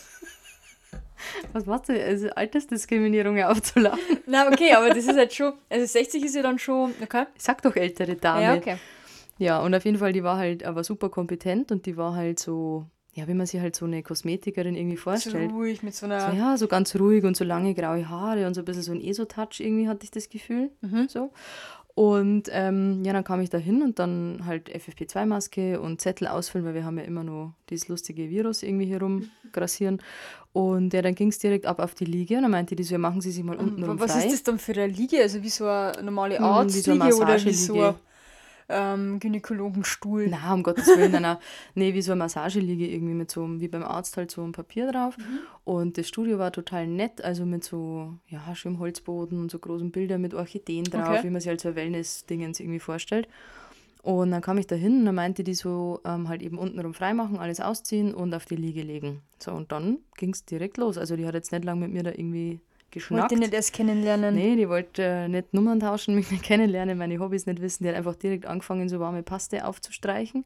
Was 1.53 1.67
machst 1.67 1.89
du? 1.89 2.03
Also 2.03 2.29
Altersdiskriminierung 2.31 3.41
aufzulachen. 3.43 3.99
Na, 4.27 4.49
okay, 4.49 4.73
aber 4.75 4.89
das 4.89 4.99
ist 5.07 5.17
halt 5.17 5.33
schon, 5.33 5.53
also 5.69 5.87
60 5.87 6.25
ist 6.25 6.35
ja 6.37 6.43
dann 6.43 6.59
schon, 6.59 6.93
okay? 7.03 7.25
Sag 7.39 7.63
doch 7.63 7.75
ältere 7.77 8.15
Dame. 8.17 8.43
Ja, 8.43 8.55
okay. 8.55 8.77
Ja, 9.39 9.61
und 9.61 9.75
auf 9.75 9.85
jeden 9.85 9.99
Fall, 9.99 10.13
die 10.13 10.23
war 10.25 10.39
halt 10.39 10.65
aber 10.65 10.83
super 10.85 11.09
kompetent 11.11 11.71
und 11.71 11.85
die 11.87 11.97
war 11.99 12.15
halt 12.15 12.39
so, 12.39 12.87
ja, 13.13 13.29
wie 13.29 13.35
man 13.35 13.47
sich 13.47 13.61
halt 13.61 13.77
so 13.77 13.85
eine 13.85 14.03
Kosmetikerin 14.03 14.75
irgendwie 14.75 14.97
So 14.97 15.03
vorstellt. 15.03 15.53
ruhig 15.53 15.83
mit 15.83 15.95
so 15.95 16.07
So, 16.07 16.13
einer. 16.13 16.33
ja, 16.35 16.57
so 16.57 16.67
ganz 16.69 16.95
ruhig 16.97 17.25
und 17.25 17.37
so 17.37 17.45
lange 17.45 17.75
graue 17.75 18.09
Haare 18.09 18.47
und 18.47 18.55
so 18.55 18.63
ein 18.63 18.65
bisschen 18.65 18.83
so 18.83 18.93
ein 18.93 19.01
ESO-Touch 19.03 19.61
irgendwie 19.61 19.89
hatte 19.89 20.05
ich 20.05 20.11
das 20.11 20.29
Gefühl. 20.31 20.71
Mhm. 20.81 21.09
So. 21.09 21.33
Und 21.97 22.51
ähm, 22.53 23.03
ja, 23.07 23.15
dann 23.15 23.25
kam 23.25 23.41
ich 23.41 23.49
da 23.49 23.57
hin 23.57 23.81
und 23.81 23.99
dann 23.99 24.43
halt 24.45 24.69
FFP2-Maske 24.69 25.81
und 25.81 25.99
Zettel 25.99 26.29
ausfüllen, 26.29 26.67
weil 26.67 26.75
wir 26.75 26.85
haben 26.85 26.99
ja 26.99 27.05
immer 27.05 27.25
nur 27.25 27.55
dieses 27.71 27.89
lustige 27.89 28.29
Virus 28.29 28.63
irgendwie 28.63 28.85
hier 28.85 29.01
rumgrassieren. 29.01 30.03
Und 30.53 30.93
ja, 30.93 31.01
dann 31.01 31.15
ging 31.15 31.29
es 31.29 31.39
direkt 31.39 31.65
ab 31.65 31.79
auf 31.81 31.95
die 31.95 32.05
Liege 32.05 32.37
und 32.37 32.43
dann 32.43 32.51
meinte 32.51 32.77
die 32.77 32.83
so, 32.83 32.93
ja, 32.93 32.99
machen 32.99 33.23
Sie 33.23 33.31
sich 33.31 33.43
mal 33.43 33.57
unten 33.57 33.83
rum 33.83 33.99
Was 33.99 34.13
frei. 34.13 34.27
ist 34.27 34.33
das 34.35 34.43
dann 34.43 34.59
für 34.59 34.73
eine 34.73 34.89
Liege? 34.89 35.23
Also 35.23 35.43
wie 35.43 35.49
so 35.49 35.65
eine 35.67 36.03
normale 36.03 36.39
Hm, 36.39 36.45
wie 36.69 36.81
so 36.81 36.91
eine 36.93 37.05
Arztliege 37.05 37.17
oder 37.17 37.45
wie 37.47 37.55
so 37.55 37.75
Massageliege. 37.77 37.95
Ähm, 38.69 39.21
Gynäkologenstuhl? 39.21 40.29
Na, 40.29 40.53
um 40.55 40.63
Gottes 40.63 40.87
Willen, 40.89 41.13
nein, 41.13 41.23
nein. 41.23 41.37
Nee, 41.75 41.95
wie 41.95 42.03
so 42.03 42.13
eine 42.13 42.21
Massageliege 42.21 42.87
irgendwie 42.87 43.15
mit 43.15 43.31
so, 43.31 43.45
einem- 43.45 43.61
wie 43.61 43.69
beim 43.69 43.83
Arzt 43.85 44.17
halt 44.17 44.31
so 44.31 44.43
ein 44.43 44.53
Papier 44.53 44.91
drauf. 44.91 45.17
Mhm. 45.19 45.39
Und 45.65 45.99
das 45.99 46.09
Studio 46.09 46.39
war 46.39 46.53
total 46.53 46.87
nett, 46.87 47.23
also 47.23 47.47
mit 47.47 47.65
so, 47.65 48.15
ja, 48.29 48.55
schönem 48.55 48.79
Holzboden 48.79 49.39
und 49.41 49.51
so 49.51 49.59
großen 49.59 49.91
Bildern 49.91 50.21
mit 50.21 50.35
Orchideen 50.35 50.85
drauf, 50.85 51.09
Okay. 51.09 51.25
wie 51.25 51.31
man 51.31 51.41
sich 51.41 51.49
halt 51.49 51.61
so 51.61 51.75
Wellness-Dingens 51.75 52.61
irgendwie 52.61 52.81
vorstellt. 52.81 53.29
Und 54.03 54.31
dann 54.31 54.41
kam 54.41 54.57
ich 54.59 54.69
da 54.69 54.77
hin 54.77 55.01
und 55.01 55.07
dann 55.07 55.17
meinte 55.17 55.43
die 55.43 55.55
so, 55.55 56.01
ähm, 56.05 56.29
halt 56.29 56.41
eben 56.41 56.59
untenrum 56.59 56.95
freimachen, 56.95 57.39
alles 57.39 57.61
ausziehen 57.61 58.15
und 58.15 58.33
auf 58.35 58.45
die 58.45 58.55
Liege 58.55 58.83
legen. 58.83 59.23
So, 59.41 59.51
und 59.53 59.73
dann 59.73 59.99
ging 60.17 60.31
es 60.33 60.45
direkt 60.45 60.77
los. 60.77 60.97
Also 60.97 61.17
die 61.17 61.27
hat 61.27 61.35
jetzt 61.35 61.51
nicht 61.51 61.65
lange 61.65 61.81
mit 61.81 61.93
mir 61.93 62.05
da 62.05 62.11
irgendwie 62.11 62.61
geschnackt. 62.97 63.31
Wollte 63.31 63.37
nicht 63.39 63.53
erst 63.55 63.73
kennenlernen. 63.73 64.35
Nee, 64.35 64.57
die 64.57 64.69
wollte 64.69 65.03
äh, 65.03 65.29
nicht 65.29 65.53
Nummern 65.55 65.81
tauschen, 65.81 66.15
mich 66.17 66.31
nicht 66.31 66.43
kennenlernen, 66.43 66.99
meine 66.99 67.19
Hobbys 67.21 67.47
nicht 67.47 67.61
wissen. 67.61 67.85
Die 67.85 67.89
hat 67.91 67.97
einfach 67.97 68.17
direkt 68.17 68.47
angefangen, 68.47 68.89
so 68.89 68.99
warme 68.99 69.23
Paste 69.23 69.65
aufzustreichen. 69.67 70.45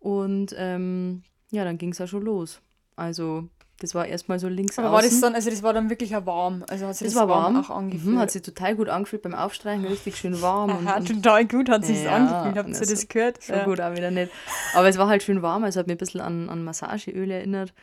Und 0.00 0.54
ähm, 0.58 1.22
ja, 1.50 1.64
dann 1.64 1.78
ging 1.78 1.92
es 1.92 2.00
auch 2.00 2.08
schon 2.08 2.22
los. 2.22 2.60
Also, 2.96 3.48
das 3.80 3.94
war 3.94 4.06
erstmal 4.06 4.38
so 4.38 4.48
links 4.48 4.78
Aber 4.78 4.92
war 4.92 5.02
das 5.02 5.20
dann, 5.20 5.34
also 5.34 5.50
das 5.50 5.62
war 5.62 5.72
dann 5.72 5.90
wirklich 5.90 6.14
auch 6.16 6.24
warm? 6.26 6.64
Also 6.68 6.86
hat 6.86 6.96
sich 6.96 7.06
das 7.06 7.14
das, 7.14 7.20
war 7.22 7.28
warm, 7.28 7.56
auch 7.56 7.70
angefühlt? 7.70 8.14
Mhm, 8.14 8.18
hat 8.18 8.30
sich 8.30 8.42
total 8.42 8.76
gut 8.76 8.88
angefühlt 8.88 9.22
beim 9.22 9.34
Aufstreichen, 9.34 9.84
richtig 9.84 10.16
schön 10.16 10.40
warm. 10.40 10.76
und, 10.78 10.86
und 10.86 11.06
total 11.22 11.44
gut 11.46 11.68
hat 11.68 11.84
sich 11.84 12.04
Ja, 12.04 12.14
angefühlt. 12.14 12.56
Habt 12.56 12.68
ihr 12.70 12.78
also 12.78 12.94
das 12.94 13.08
gehört? 13.08 13.42
so 13.42 13.52
Ja. 13.52 13.64
gut 13.64 13.80
auch 13.80 13.92
wieder 13.94 14.10
nicht. 14.10 14.30
Aber 14.74 14.88
es 14.88 14.96
war 14.96 15.08
halt 15.08 15.22
schön 15.22 15.42
warm, 15.42 15.64
also 15.64 15.80
hat 15.80 15.86
mich 15.86 15.96
ein 15.96 15.98
bisschen 15.98 16.20
an, 16.20 16.48
an 16.48 16.62
Massageöl 16.64 17.30
erinnert. 17.30 17.74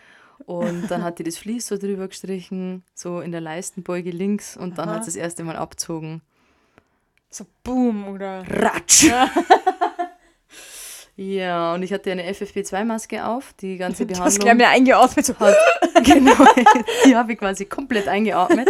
Und 0.46 0.90
dann 0.90 1.04
hat 1.04 1.20
die 1.20 1.24
das 1.24 1.38
Vlies 1.38 1.68
so 1.68 1.78
drüber 1.78 2.08
gestrichen, 2.08 2.84
so 2.94 3.20
in 3.22 3.32
der 3.32 3.42
Leistenbeuge 3.42 4.12
links 4.12 4.58
und 4.58 4.78
dann 4.78 4.90
Aha. 4.90 4.96
hat 4.98 5.06
sie 5.06 5.10
das 5.12 5.16
erste 5.16 5.44
Mal 5.44 5.56
abgezogen. 5.56 6.22
So 7.30 7.46
boom 7.64 8.08
oder. 8.08 8.44
Ratsch! 8.50 9.10
ja, 11.16 11.74
und 11.74 11.84
ich 11.84 11.94
hatte 11.94 12.12
eine 12.12 12.30
FFP2-Maske 12.30 13.26
auf, 13.26 13.54
die 13.54 13.78
ganze 13.78 14.06
Behandlung. 14.08 14.40
gleich 14.40 14.56
mehr 14.56 14.70
eingeatmet. 14.70 15.26
So. 15.26 15.40
hat, 15.40 15.56
genau, 16.04 16.36
die 17.06 17.16
habe 17.16 17.34
ich 17.34 17.40
quasi 17.40 17.66
komplett 17.66 18.08
eingeatmet. 18.08 18.70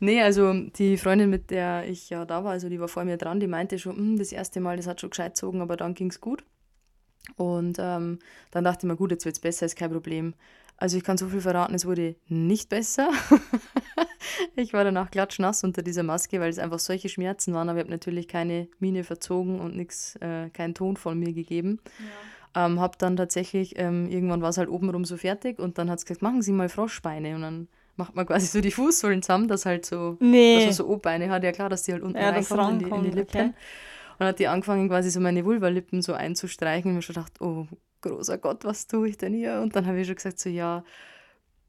Nee, 0.00 0.20
also 0.22 0.52
die 0.52 0.96
Freundin, 0.98 1.30
mit 1.30 1.50
der 1.50 1.88
ich 1.88 2.10
ja 2.10 2.24
da 2.24 2.42
war, 2.44 2.52
also 2.52 2.68
die 2.68 2.80
war 2.80 2.88
vor 2.88 3.04
mir 3.04 3.16
dran, 3.16 3.38
die 3.40 3.46
meinte 3.46 3.78
schon, 3.78 3.96
"Hm, 3.96 4.18
das 4.18 4.32
erste 4.32 4.60
Mal, 4.60 4.76
das 4.76 4.86
hat 4.86 5.00
schon 5.00 5.10
gescheit 5.10 5.34
gezogen, 5.34 5.60
aber 5.60 5.76
dann 5.76 5.94
ging 5.94 6.10
es 6.10 6.20
gut. 6.20 6.44
Und 7.36 7.78
ähm, 7.78 8.18
dann 8.50 8.64
dachte 8.64 8.86
ich 8.86 8.90
mir, 8.90 8.96
gut, 8.96 9.10
jetzt 9.12 9.24
wird 9.24 9.36
es 9.36 9.40
besser, 9.40 9.66
ist 9.66 9.76
kein 9.76 9.90
Problem. 9.90 10.34
Also 10.76 10.96
ich 10.96 11.04
kann 11.04 11.16
so 11.16 11.28
viel 11.28 11.40
verraten, 11.40 11.74
es 11.74 11.86
wurde 11.86 12.16
nicht 12.28 12.68
besser. 12.68 13.08
ich 14.56 14.72
war 14.72 14.84
danach 14.84 15.10
klatschnass 15.10 15.64
unter 15.64 15.82
dieser 15.82 16.02
Maske, 16.02 16.40
weil 16.40 16.50
es 16.50 16.58
einfach 16.58 16.78
solche 16.78 17.08
Schmerzen 17.08 17.54
waren, 17.54 17.68
aber 17.68 17.78
ich 17.78 17.84
habe 17.84 17.90
natürlich 17.92 18.28
keine 18.28 18.68
Miene 18.80 19.04
verzogen 19.04 19.60
und 19.60 19.76
nichts, 19.76 20.16
äh, 20.16 20.50
keinen 20.50 20.74
Ton 20.74 20.96
von 20.96 21.18
mir 21.18 21.32
gegeben. 21.32 21.80
Ähm, 22.56 22.80
hab 22.80 22.98
dann 22.98 23.16
tatsächlich, 23.16 23.78
ähm, 23.78 24.08
irgendwann 24.08 24.42
war 24.42 24.50
es 24.50 24.58
halt 24.58 24.68
obenrum 24.68 25.04
so 25.04 25.16
fertig 25.16 25.58
und 25.58 25.78
dann 25.78 25.90
hat 25.90 25.98
es 25.98 26.06
gesagt, 26.06 26.22
machen 26.22 26.42
Sie 26.42 26.52
mal 26.52 26.68
Froschbeine 26.68 27.34
und 27.34 27.42
dann 27.42 27.68
macht 27.96 28.14
man 28.14 28.26
quasi 28.26 28.46
so 28.46 28.60
die 28.60 28.70
Fußsohlen 28.70 29.22
zusammen, 29.22 29.48
dass 29.48 29.66
halt 29.66 29.86
so, 29.86 30.12
dass 30.12 30.20
Nee. 30.20 30.64
man 30.64 30.72
so 30.72 30.86
O-Beine 30.88 31.30
hat. 31.30 31.44
Ja 31.44 31.52
klar, 31.52 31.68
dass 31.68 31.82
die 31.84 31.92
halt 31.92 32.02
unten 32.02 32.18
Ja, 32.18 32.30
reinkommen 32.30 32.72
in 32.72 32.78
die, 32.80 32.90
in 32.96 33.02
die 33.04 33.10
Lippen. 33.10 33.40
okay. 33.40 33.52
Und 34.18 34.26
hat 34.26 34.38
die 34.38 34.46
angefangen 34.46 34.88
quasi 34.88 35.10
so 35.10 35.18
meine 35.20 35.44
Vulvalippen 35.44 36.00
so 36.02 36.12
einzustreichen 36.12 36.90
und 36.90 36.96
mir 36.96 37.02
schon 37.02 37.14
gedacht, 37.14 37.40
oh 37.40 37.66
großer 38.04 38.38
Gott, 38.38 38.64
was 38.64 38.86
tue 38.86 39.08
ich 39.08 39.16
denn 39.16 39.34
hier? 39.34 39.60
Und 39.60 39.74
dann 39.76 39.86
habe 39.86 40.00
ich 40.00 40.06
schon 40.06 40.16
gesagt 40.16 40.38
so, 40.38 40.48
ja, 40.48 40.84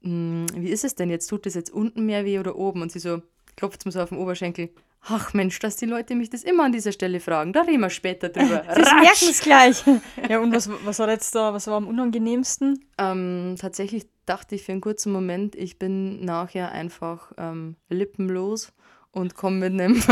hm, 0.02 0.46
wie 0.54 0.70
ist 0.70 0.84
es 0.84 0.94
denn 0.94 1.10
jetzt? 1.10 1.26
Tut 1.28 1.46
das 1.46 1.54
jetzt 1.54 1.70
unten 1.70 2.06
mehr 2.06 2.24
weh 2.24 2.38
oder 2.38 2.56
oben? 2.56 2.82
Und 2.82 2.92
sie 2.92 2.98
so, 2.98 3.22
klopft 3.56 3.84
mir 3.84 3.92
so 3.92 4.00
auf 4.00 4.10
den 4.10 4.18
Oberschenkel. 4.18 4.70
Ach 5.08 5.32
Mensch, 5.34 5.58
dass 5.60 5.76
die 5.76 5.86
Leute 5.86 6.16
mich 6.16 6.30
das 6.30 6.42
immer 6.42 6.64
an 6.64 6.72
dieser 6.72 6.90
Stelle 6.90 7.20
fragen. 7.20 7.52
Da 7.52 7.62
reden 7.62 7.80
wir 7.80 7.90
später 7.90 8.28
drüber. 8.28 8.64
Sie 8.74 8.82
merken 8.82 9.28
es 9.30 9.40
gleich. 9.40 9.84
Ja, 10.28 10.40
und 10.40 10.52
was, 10.52 10.68
was 10.84 10.98
war 10.98 11.08
jetzt 11.08 11.34
da, 11.34 11.52
was 11.52 11.68
war 11.68 11.76
am 11.76 11.86
unangenehmsten? 11.86 12.84
Ähm, 12.98 13.54
tatsächlich 13.58 14.06
dachte 14.26 14.56
ich 14.56 14.64
für 14.64 14.72
einen 14.72 14.80
kurzen 14.80 15.12
Moment, 15.12 15.54
ich 15.54 15.78
bin 15.78 16.24
nachher 16.24 16.72
einfach 16.72 17.32
ähm, 17.38 17.76
lippenlos 17.88 18.72
und 19.12 19.36
komme 19.36 19.70
mit 19.70 19.80
einem 19.80 20.02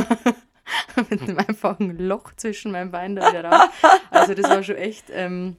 mit 1.11 1.23
einem 1.23 1.39
einfachen 1.39 1.99
Loch 1.99 2.33
zwischen 2.37 2.71
meinen 2.71 2.93
Beinen 2.93 3.17
da 3.17 3.29
wieder 3.29 3.45
raus. 3.45 3.69
Also 4.11 4.35
das 4.35 4.49
war 4.49 4.63
schon 4.63 4.77
echt 4.77 5.07
ähm, 5.11 5.57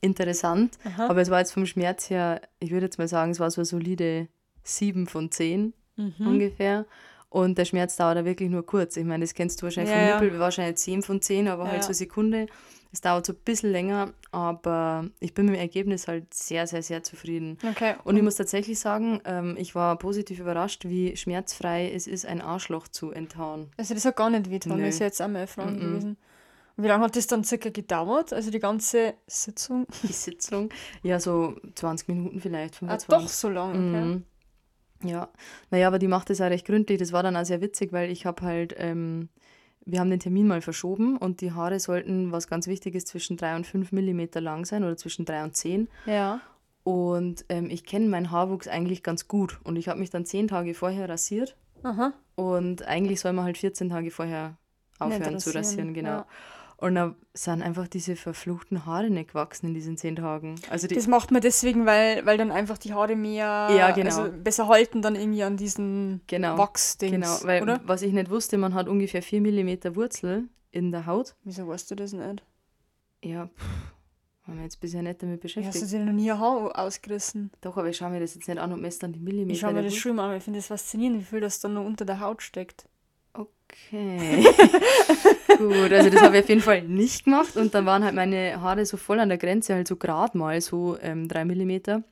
interessant. 0.00 0.78
Aha. 0.84 1.08
Aber 1.08 1.20
es 1.20 1.30
war 1.30 1.38
jetzt 1.40 1.52
vom 1.52 1.66
Schmerz 1.66 2.10
her, 2.10 2.40
ich 2.58 2.70
würde 2.70 2.86
jetzt 2.86 2.98
mal 2.98 3.08
sagen, 3.08 3.30
es 3.32 3.40
war 3.40 3.50
so 3.50 3.60
eine 3.60 3.66
solide 3.66 4.28
7 4.64 5.06
von 5.06 5.30
10 5.30 5.72
Mhm. 5.96 6.26
ungefähr. 6.26 6.86
Und 7.28 7.58
der 7.58 7.64
Schmerz 7.64 7.94
dauert 7.96 8.16
da 8.16 8.24
wirklich 8.24 8.48
nur 8.50 8.64
kurz. 8.66 8.96
Ich 8.96 9.04
meine, 9.04 9.22
das 9.24 9.34
kennst 9.34 9.60
du 9.60 9.64
wahrscheinlich 9.66 9.94
Ja, 9.94 10.00
ja. 10.02 10.16
vom 10.16 10.24
Nippel, 10.26 10.40
wahrscheinlich 10.40 10.76
10 10.78 11.02
von 11.02 11.20
10, 11.22 11.46
aber 11.46 11.64
Ja, 11.64 11.70
halt 11.70 11.76
ja. 11.78 11.82
so 11.82 11.88
eine 11.88 11.94
Sekunde. 11.94 12.46
Es 12.92 13.00
dauert 13.02 13.24
so 13.24 13.32
ein 13.34 13.38
bisschen 13.44 13.70
länger, 13.70 14.12
aber 14.32 15.04
ich 15.20 15.32
bin 15.32 15.46
mit 15.46 15.54
dem 15.54 15.60
Ergebnis 15.60 16.08
halt 16.08 16.32
sehr, 16.34 16.66
sehr, 16.66 16.82
sehr 16.82 17.04
zufrieden. 17.04 17.56
Okay. 17.70 17.94
Und 18.02 18.16
ich 18.16 18.22
muss 18.22 18.34
tatsächlich 18.34 18.80
sagen, 18.80 19.20
ähm, 19.24 19.54
ich 19.58 19.76
war 19.76 19.96
positiv 19.96 20.40
überrascht, 20.40 20.86
wie 20.86 21.16
schmerzfrei 21.16 21.92
es 21.94 22.08
ist, 22.08 22.26
ein 22.26 22.40
Arschloch 22.40 22.88
zu 22.88 23.12
enthauen. 23.12 23.68
Also 23.76 23.94
das 23.94 24.04
hat 24.04 24.16
gar 24.16 24.28
nicht 24.30 24.46
das 24.66 24.78
ist 24.80 24.98
ja 24.98 25.06
jetzt 25.06 25.22
auch 25.22 25.28
meine 25.28 25.46
Frage 25.46 25.72
Mhm. 25.72 25.78
gewesen. 25.80 26.16
Und 26.76 26.84
wie 26.84 26.88
lange 26.88 27.04
hat 27.04 27.16
das 27.16 27.26
dann 27.26 27.44
circa 27.44 27.70
gedauert? 27.70 28.32
Also 28.32 28.50
die 28.50 28.58
ganze 28.60 29.14
Sitzung? 29.26 29.86
Die 30.02 30.12
Sitzung, 30.12 30.70
ja, 31.02 31.20
so 31.20 31.56
20 31.74 32.08
Minuten 32.08 32.40
vielleicht, 32.40 32.74
Ah, 32.76 32.98
25. 32.98 33.08
doch 33.08 33.28
so 33.28 33.48
lang, 33.48 33.70
okay. 33.70 34.04
Mhm. 34.04 34.24
Ja, 35.02 35.28
naja, 35.70 35.86
aber 35.86 35.98
die 35.98 36.08
macht 36.08 36.28
das 36.28 36.40
auch 36.40 36.50
recht 36.50 36.66
gründlich. 36.66 36.98
Das 36.98 37.12
war 37.12 37.22
dann 37.22 37.36
auch 37.36 37.44
sehr 37.44 37.60
witzig, 37.62 37.92
weil 37.92 38.10
ich 38.10 38.26
habe 38.26 38.42
halt, 38.42 38.74
ähm, 38.76 39.30
wir 39.86 39.98
haben 39.98 40.10
den 40.10 40.20
Termin 40.20 40.46
mal 40.46 40.60
verschoben 40.60 41.16
und 41.16 41.40
die 41.40 41.52
Haare 41.52 41.80
sollten, 41.80 42.32
was 42.32 42.48
ganz 42.48 42.66
wichtig 42.66 42.94
ist, 42.94 43.08
zwischen 43.08 43.38
3 43.38 43.56
und 43.56 43.66
5 43.66 43.92
Millimeter 43.92 44.42
lang 44.42 44.66
sein 44.66 44.84
oder 44.84 44.96
zwischen 44.98 45.24
3 45.24 45.44
und 45.44 45.56
10. 45.56 45.88
Ja. 46.04 46.40
Und 46.82 47.46
ähm, 47.48 47.70
ich 47.70 47.84
kenne 47.84 48.08
meinen 48.08 48.30
Haarwuchs 48.30 48.68
eigentlich 48.68 49.02
ganz 49.02 49.26
gut 49.26 49.58
und 49.64 49.76
ich 49.76 49.88
habe 49.88 49.98
mich 49.98 50.10
dann 50.10 50.26
10 50.26 50.48
Tage 50.48 50.74
vorher 50.74 51.08
rasiert 51.08 51.56
Aha. 51.82 52.12
und 52.36 52.82
eigentlich 52.86 53.20
soll 53.20 53.32
man 53.32 53.44
halt 53.44 53.58
14 53.58 53.90
Tage 53.90 54.10
vorher 54.10 54.56
aufhören 54.98 55.38
zu 55.38 55.50
rasieren, 55.50 55.88
rasieren, 55.88 55.94
genau. 55.94 56.08
ja. 56.10 56.26
Und 56.80 56.94
da 56.94 57.14
sind 57.34 57.60
einfach 57.62 57.88
diese 57.88 58.16
verfluchten 58.16 58.86
Haare 58.86 59.10
nicht 59.10 59.28
gewachsen 59.28 59.66
in 59.66 59.74
diesen 59.74 59.98
10 59.98 60.16
Tagen. 60.16 60.54
Also 60.70 60.88
Das 60.88 61.06
macht 61.06 61.30
man 61.30 61.42
deswegen, 61.42 61.84
weil, 61.84 62.24
weil 62.24 62.38
dann 62.38 62.50
einfach 62.50 62.78
die 62.78 62.94
Haare 62.94 63.16
mehr 63.16 63.68
Ja, 63.76 63.90
genau. 63.90 64.06
also 64.22 64.32
besser 64.32 64.66
halten 64.66 65.02
dann 65.02 65.14
irgendwie 65.14 65.42
an 65.42 65.58
diesen 65.58 66.22
Genau, 66.26 66.56
Wachsdings, 66.56 67.12
Genau, 67.12 67.36
weil 67.44 67.62
oder? 67.62 67.80
was 67.84 68.00
ich 68.00 68.14
nicht 68.14 68.30
wusste, 68.30 68.56
man 68.56 68.72
hat 68.72 68.88
ungefähr 68.88 69.22
4 69.22 69.42
mm 69.42 69.94
Wurzel 69.94 70.48
in 70.70 70.90
der 70.90 71.04
Haut. 71.04 71.34
Wieso 71.44 71.68
weißt 71.68 71.90
du 71.90 71.96
das 71.96 72.14
nicht? 72.14 72.42
Ja, 73.22 73.48
pff, 73.48 73.64
haben 74.46 74.56
wir 74.56 74.64
jetzt 74.64 74.80
bisher 74.80 75.02
nicht 75.02 75.22
damit 75.22 75.40
Ja, 75.40 75.42
beschäftigt. 75.42 75.74
hast 75.82 75.92
du 75.92 75.98
dir 75.98 76.04
noch 76.06 76.12
nie 76.14 76.30
ein 76.32 76.38
Haar 76.40 76.78
ausgerissen? 76.78 77.50
Doch, 77.60 77.76
aber 77.76 77.90
ich 77.90 77.98
schaue 77.98 78.08
mir 78.10 78.20
das 78.20 78.34
jetzt 78.34 78.48
nicht 78.48 78.58
an 78.58 78.72
und 78.72 78.80
messe 78.80 79.00
dann 79.00 79.12
die 79.12 79.20
Millimeter. 79.20 79.52
Ich 79.52 79.60
schaue 79.60 79.74
mir 79.74 79.82
das 79.82 79.94
schon 79.96 80.16
mal 80.16 80.30
an, 80.30 80.36
ich 80.38 80.42
finde 80.44 80.58
das 80.60 80.68
faszinierend, 80.68 81.20
wie 81.20 81.24
viel 81.24 81.40
das 81.40 81.60
dann 81.60 81.74
noch 81.74 81.84
unter 81.84 82.06
der 82.06 82.20
Haut 82.20 82.40
steckt. 82.40 82.86
Okay. 83.32 84.44
Gut, 85.58 85.92
also 85.92 86.10
das 86.10 86.22
habe 86.22 86.36
ich 86.36 86.42
auf 86.42 86.48
jeden 86.48 86.60
Fall 86.60 86.82
nicht 86.82 87.24
gemacht 87.24 87.56
und 87.56 87.74
dann 87.74 87.86
waren 87.86 88.04
halt 88.04 88.14
meine 88.14 88.60
Haare 88.60 88.84
so 88.86 88.96
voll 88.96 89.20
an 89.20 89.28
der 89.28 89.38
Grenze, 89.38 89.74
halt 89.74 89.88
so 89.88 89.96
gerade 89.96 90.36
mal 90.36 90.60
so 90.60 90.98
ähm, 91.00 91.28
3 91.28 91.44
mm. 91.44 92.02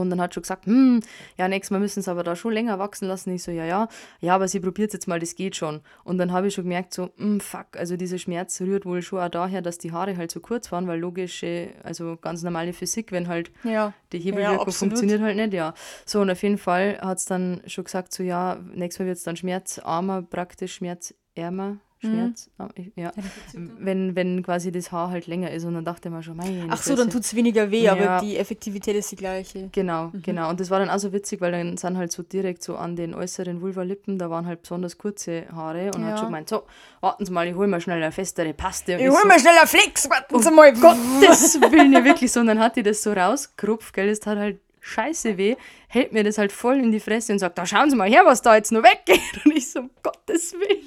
Und 0.00 0.10
dann 0.10 0.20
hat 0.20 0.34
schon 0.34 0.42
gesagt, 0.42 0.66
hm, 0.66 1.00
ja, 1.36 1.48
nächstes 1.48 1.70
Mal 1.70 1.80
müssen 1.80 2.02
sie 2.02 2.10
aber 2.10 2.22
da 2.22 2.36
schon 2.36 2.52
länger 2.52 2.78
wachsen 2.78 3.08
lassen. 3.08 3.34
Ich 3.34 3.42
so, 3.42 3.50
ja, 3.50 3.64
ja, 3.64 3.88
ja, 4.20 4.34
aber 4.34 4.48
sie 4.48 4.60
probiert 4.60 4.92
jetzt 4.92 5.08
mal, 5.08 5.18
das 5.18 5.34
geht 5.34 5.56
schon. 5.56 5.80
Und 6.04 6.18
dann 6.18 6.32
habe 6.32 6.48
ich 6.48 6.54
schon 6.54 6.64
gemerkt, 6.64 6.92
so, 6.94 7.10
hm, 7.16 7.40
fuck, 7.40 7.76
also 7.76 7.96
dieser 7.96 8.18
Schmerz 8.18 8.60
rührt 8.60 8.84
wohl 8.86 9.02
schon 9.02 9.20
auch 9.20 9.28
daher, 9.28 9.62
dass 9.62 9.78
die 9.78 9.92
Haare 9.92 10.16
halt 10.16 10.30
so 10.30 10.40
kurz 10.40 10.70
waren, 10.72 10.86
weil 10.86 11.00
logische, 11.00 11.68
also 11.82 12.16
ganz 12.20 12.42
normale 12.42 12.72
Physik, 12.72 13.12
wenn 13.12 13.28
halt 13.28 13.50
Ja. 13.64 13.92
die 14.12 14.18
Hebelwirkung 14.18 14.66
absolut. 14.66 14.92
funktioniert 14.92 15.20
halt 15.20 15.36
nicht, 15.36 15.52
ja. 15.54 15.74
So, 16.04 16.20
und 16.20 16.30
auf 16.30 16.42
jeden 16.42 16.58
Fall 16.58 16.98
hat 17.00 17.18
es 17.18 17.24
dann 17.24 17.62
schon 17.66 17.84
gesagt, 17.84 18.12
so 18.12 18.22
ja, 18.22 18.58
nächstes 18.74 19.00
Mal 19.00 19.06
wird 19.06 19.16
es 19.18 19.24
dann 19.24 19.36
schmerzarmer, 19.36 20.22
praktisch 20.22 20.74
schmerzärmer. 20.74 21.78
Schmerz, 22.00 22.50
ah, 22.58 22.68
ich- 22.74 22.92
ja, 22.94 23.10
wenn, 23.54 24.14
wenn 24.14 24.42
quasi 24.42 24.70
das 24.70 24.92
Haar 24.92 25.10
halt 25.10 25.26
länger 25.26 25.50
ist. 25.50 25.64
Und 25.64 25.74
dann 25.74 25.84
dachte 25.84 26.10
man 26.10 26.22
schon, 26.22 26.36
meine 26.36 26.66
Ach 26.68 26.82
so, 26.82 26.94
dann 26.94 27.08
tut 27.10 27.22
es 27.22 27.34
weniger 27.34 27.70
weh, 27.70 27.84
Ja. 27.84 27.92
aber 27.92 28.20
die 28.24 28.36
Effektivität 28.36 28.94
ist 28.96 29.10
die 29.12 29.16
gleiche. 29.16 29.68
Genau, 29.72 30.08
Mhm. 30.12 30.22
genau. 30.22 30.50
Und 30.50 30.60
das 30.60 30.70
war 30.70 30.78
dann 30.78 30.90
auch 30.90 30.98
so 30.98 31.12
witzig, 31.12 31.40
weil 31.40 31.52
dann 31.52 31.76
sind 31.76 31.96
halt 31.96 32.12
so 32.12 32.22
direkt 32.22 32.62
so 32.62 32.76
an 32.76 32.96
den 32.96 33.14
äußeren 33.14 33.60
Vulvalippen, 33.60 34.18
da 34.18 34.28
waren 34.30 34.46
halt 34.46 34.62
besonders 34.62 34.98
kurze 34.98 35.46
Haare 35.52 35.90
und 35.94 36.02
Ja. 36.02 36.08
hat 36.08 36.18
schon 36.18 36.28
gemeint, 36.28 36.48
so, 36.48 36.64
warten 37.00 37.24
Sie 37.24 37.32
mal, 37.32 37.46
ich 37.48 37.54
hol 37.54 37.66
mal 37.66 37.80
schnell 37.80 38.02
eine 38.02 38.12
festere 38.12 38.52
Paste. 38.52 38.92
Und 38.94 38.98
Ich 39.00 39.06
ich 39.06 39.10
hol 39.10 39.22
so, 39.22 39.28
mal 39.28 39.40
schnell 39.40 39.56
einen 39.58 39.68
Flex, 39.68 40.10
warten 40.10 40.42
Sie 40.42 40.50
mal. 40.50 40.72
Gottes 40.80 41.60
Willen, 41.60 41.92
ja 41.92 42.04
wirklich 42.04 42.30
so. 42.30 42.40
Und 42.40 42.46
dann 42.48 42.58
hat 42.60 42.76
die 42.76 42.82
das 42.82 43.02
so 43.02 43.12
rausgerupft, 43.12 43.94
gell, 43.94 44.08
das 44.08 44.20
tat 44.20 44.36
halt 44.38 44.58
scheiße 44.80 45.36
weh, 45.36 45.56
hält 45.88 46.12
mir 46.12 46.22
das 46.22 46.38
halt 46.38 46.52
voll 46.52 46.76
in 46.76 46.92
die 46.92 47.00
Fresse 47.00 47.32
und 47.32 47.38
sagt, 47.40 47.58
da 47.58 47.66
schauen 47.66 47.90
Sie 47.90 47.96
mal 47.96 48.08
her, 48.08 48.22
was 48.24 48.42
da 48.42 48.54
jetzt 48.54 48.70
noch 48.70 48.82
weggeht. 48.84 49.18
Und 49.44 49.56
ich 49.56 49.68
so, 49.70 49.80
um 49.80 49.90
Gottes 50.02 50.52
Willen. 50.52 50.84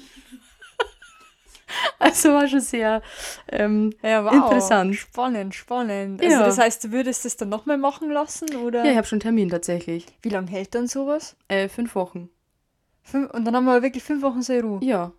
Also 1.98 2.32
war 2.32 2.48
schon 2.48 2.60
sehr 2.60 3.02
ähm, 3.50 3.92
Ja, 4.02 4.24
wow. 4.24 4.32
Interessant. 4.34 4.94
Spannend, 4.96 5.54
spannend. 5.54 6.22
Also 6.22 6.36
Ja. 6.36 6.44
das 6.46 6.58
heißt, 6.58 6.84
du 6.84 6.92
würdest 6.92 7.24
das 7.24 7.36
dann 7.36 7.48
nochmal 7.48 7.78
machen 7.78 8.10
lassen, 8.10 8.54
oder? 8.56 8.84
Ja, 8.84 8.90
ich 8.92 8.96
habe 8.96 9.06
schon 9.06 9.16
einen 9.16 9.20
Termin 9.20 9.48
tatsächlich. 9.48 10.06
Wie 10.22 10.28
lange 10.30 10.50
hält 10.50 10.74
dann 10.74 10.86
sowas? 10.86 11.36
Äh, 11.48 11.68
fünf 11.68 11.94
Wochen. 11.94 12.30
Fünf, 13.02 13.30
und 13.32 13.44
dann 13.44 13.56
haben 13.56 13.64
wir 13.64 13.82
wirklich 13.82 14.02
fünf 14.04 14.22
Wochen 14.22 14.42
so 14.42 14.52
Ruhe. 14.54 14.78
Ja. 14.82 15.12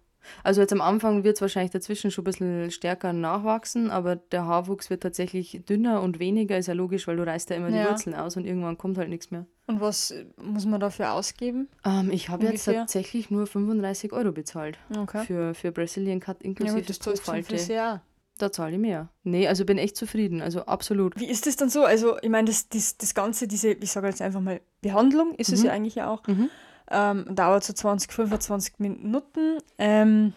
Also 0.43 0.61
jetzt 0.61 0.73
am 0.73 0.81
Anfang 0.81 1.23
wird 1.23 1.35
es 1.37 1.41
wahrscheinlich 1.41 1.71
dazwischen 1.71 2.11
schon 2.11 2.23
ein 2.23 2.25
bisschen 2.25 2.71
stärker 2.71 3.13
nachwachsen, 3.13 3.89
aber 3.91 4.15
der 4.15 4.45
Haarwuchs 4.45 4.89
wird 4.89 5.03
tatsächlich 5.03 5.61
dünner 5.67 6.01
und 6.01 6.19
weniger, 6.19 6.57
ist 6.57 6.67
ja 6.67 6.73
logisch, 6.73 7.07
weil 7.07 7.17
du 7.17 7.23
reißt 7.25 7.49
ja 7.49 7.55
immer 7.57 7.69
die 7.69 7.75
Ja. 7.77 7.89
Wurzeln 7.89 8.15
aus 8.15 8.37
und 8.37 8.45
irgendwann 8.45 8.77
kommt 8.77 8.97
halt 8.97 9.09
nichts 9.09 9.31
mehr. 9.31 9.45
Und 9.67 9.79
was 9.81 10.13
muss 10.41 10.65
man 10.65 10.79
dafür 10.79 11.13
ausgeben? 11.13 11.67
Ähm, 11.85 12.09
ich 12.11 12.29
habe 12.29 12.45
jetzt 12.45 12.65
tatsächlich 12.65 13.31
nur 13.31 13.47
35 13.47 14.11
Euro 14.13 14.31
bezahlt 14.31 14.77
Okay. 14.97 15.23
für, 15.25 15.53
für 15.53 15.71
Brazilian 15.71 16.19
Cut 16.19 16.37
Ja 16.41 16.45
inklusive 16.49 16.75
gut, 16.79 16.89
das 16.89 16.99
Tonfalte. 16.99 17.57
Friseur. 17.57 18.01
Da 18.37 18.51
zahle 18.51 18.73
ich 18.73 18.79
mehr. 18.79 19.09
Nee, 19.23 19.47
also 19.47 19.65
bin 19.65 19.77
echt 19.77 19.95
zufrieden, 19.95 20.41
also 20.41 20.61
absolut. 20.65 21.19
Wie 21.19 21.29
ist 21.29 21.45
das 21.45 21.57
dann 21.57 21.69
so? 21.69 21.83
Also, 21.83 22.17
ich 22.23 22.29
meine, 22.29 22.47
das, 22.47 22.69
das, 22.69 22.97
das 22.97 23.13
Ganze, 23.13 23.47
diese, 23.47 23.69
ich 23.73 23.91
sage 23.91 24.07
jetzt 24.07 24.19
einfach 24.21 24.41
mal, 24.41 24.61
Behandlung 24.81 25.35
ist 25.35 25.53
es 25.53 25.59
Mhm. 25.59 25.65
ja 25.67 25.71
eigentlich 25.73 25.95
ja 25.95 26.09
auch, 26.09 26.25
Mhm. 26.27 26.49
Ähm, 26.91 27.25
dauert 27.35 27.63
so 27.63 27.73
20, 27.73 28.11
25 28.11 28.79
Minuten. 28.79 29.59
Ähm, 29.77 30.33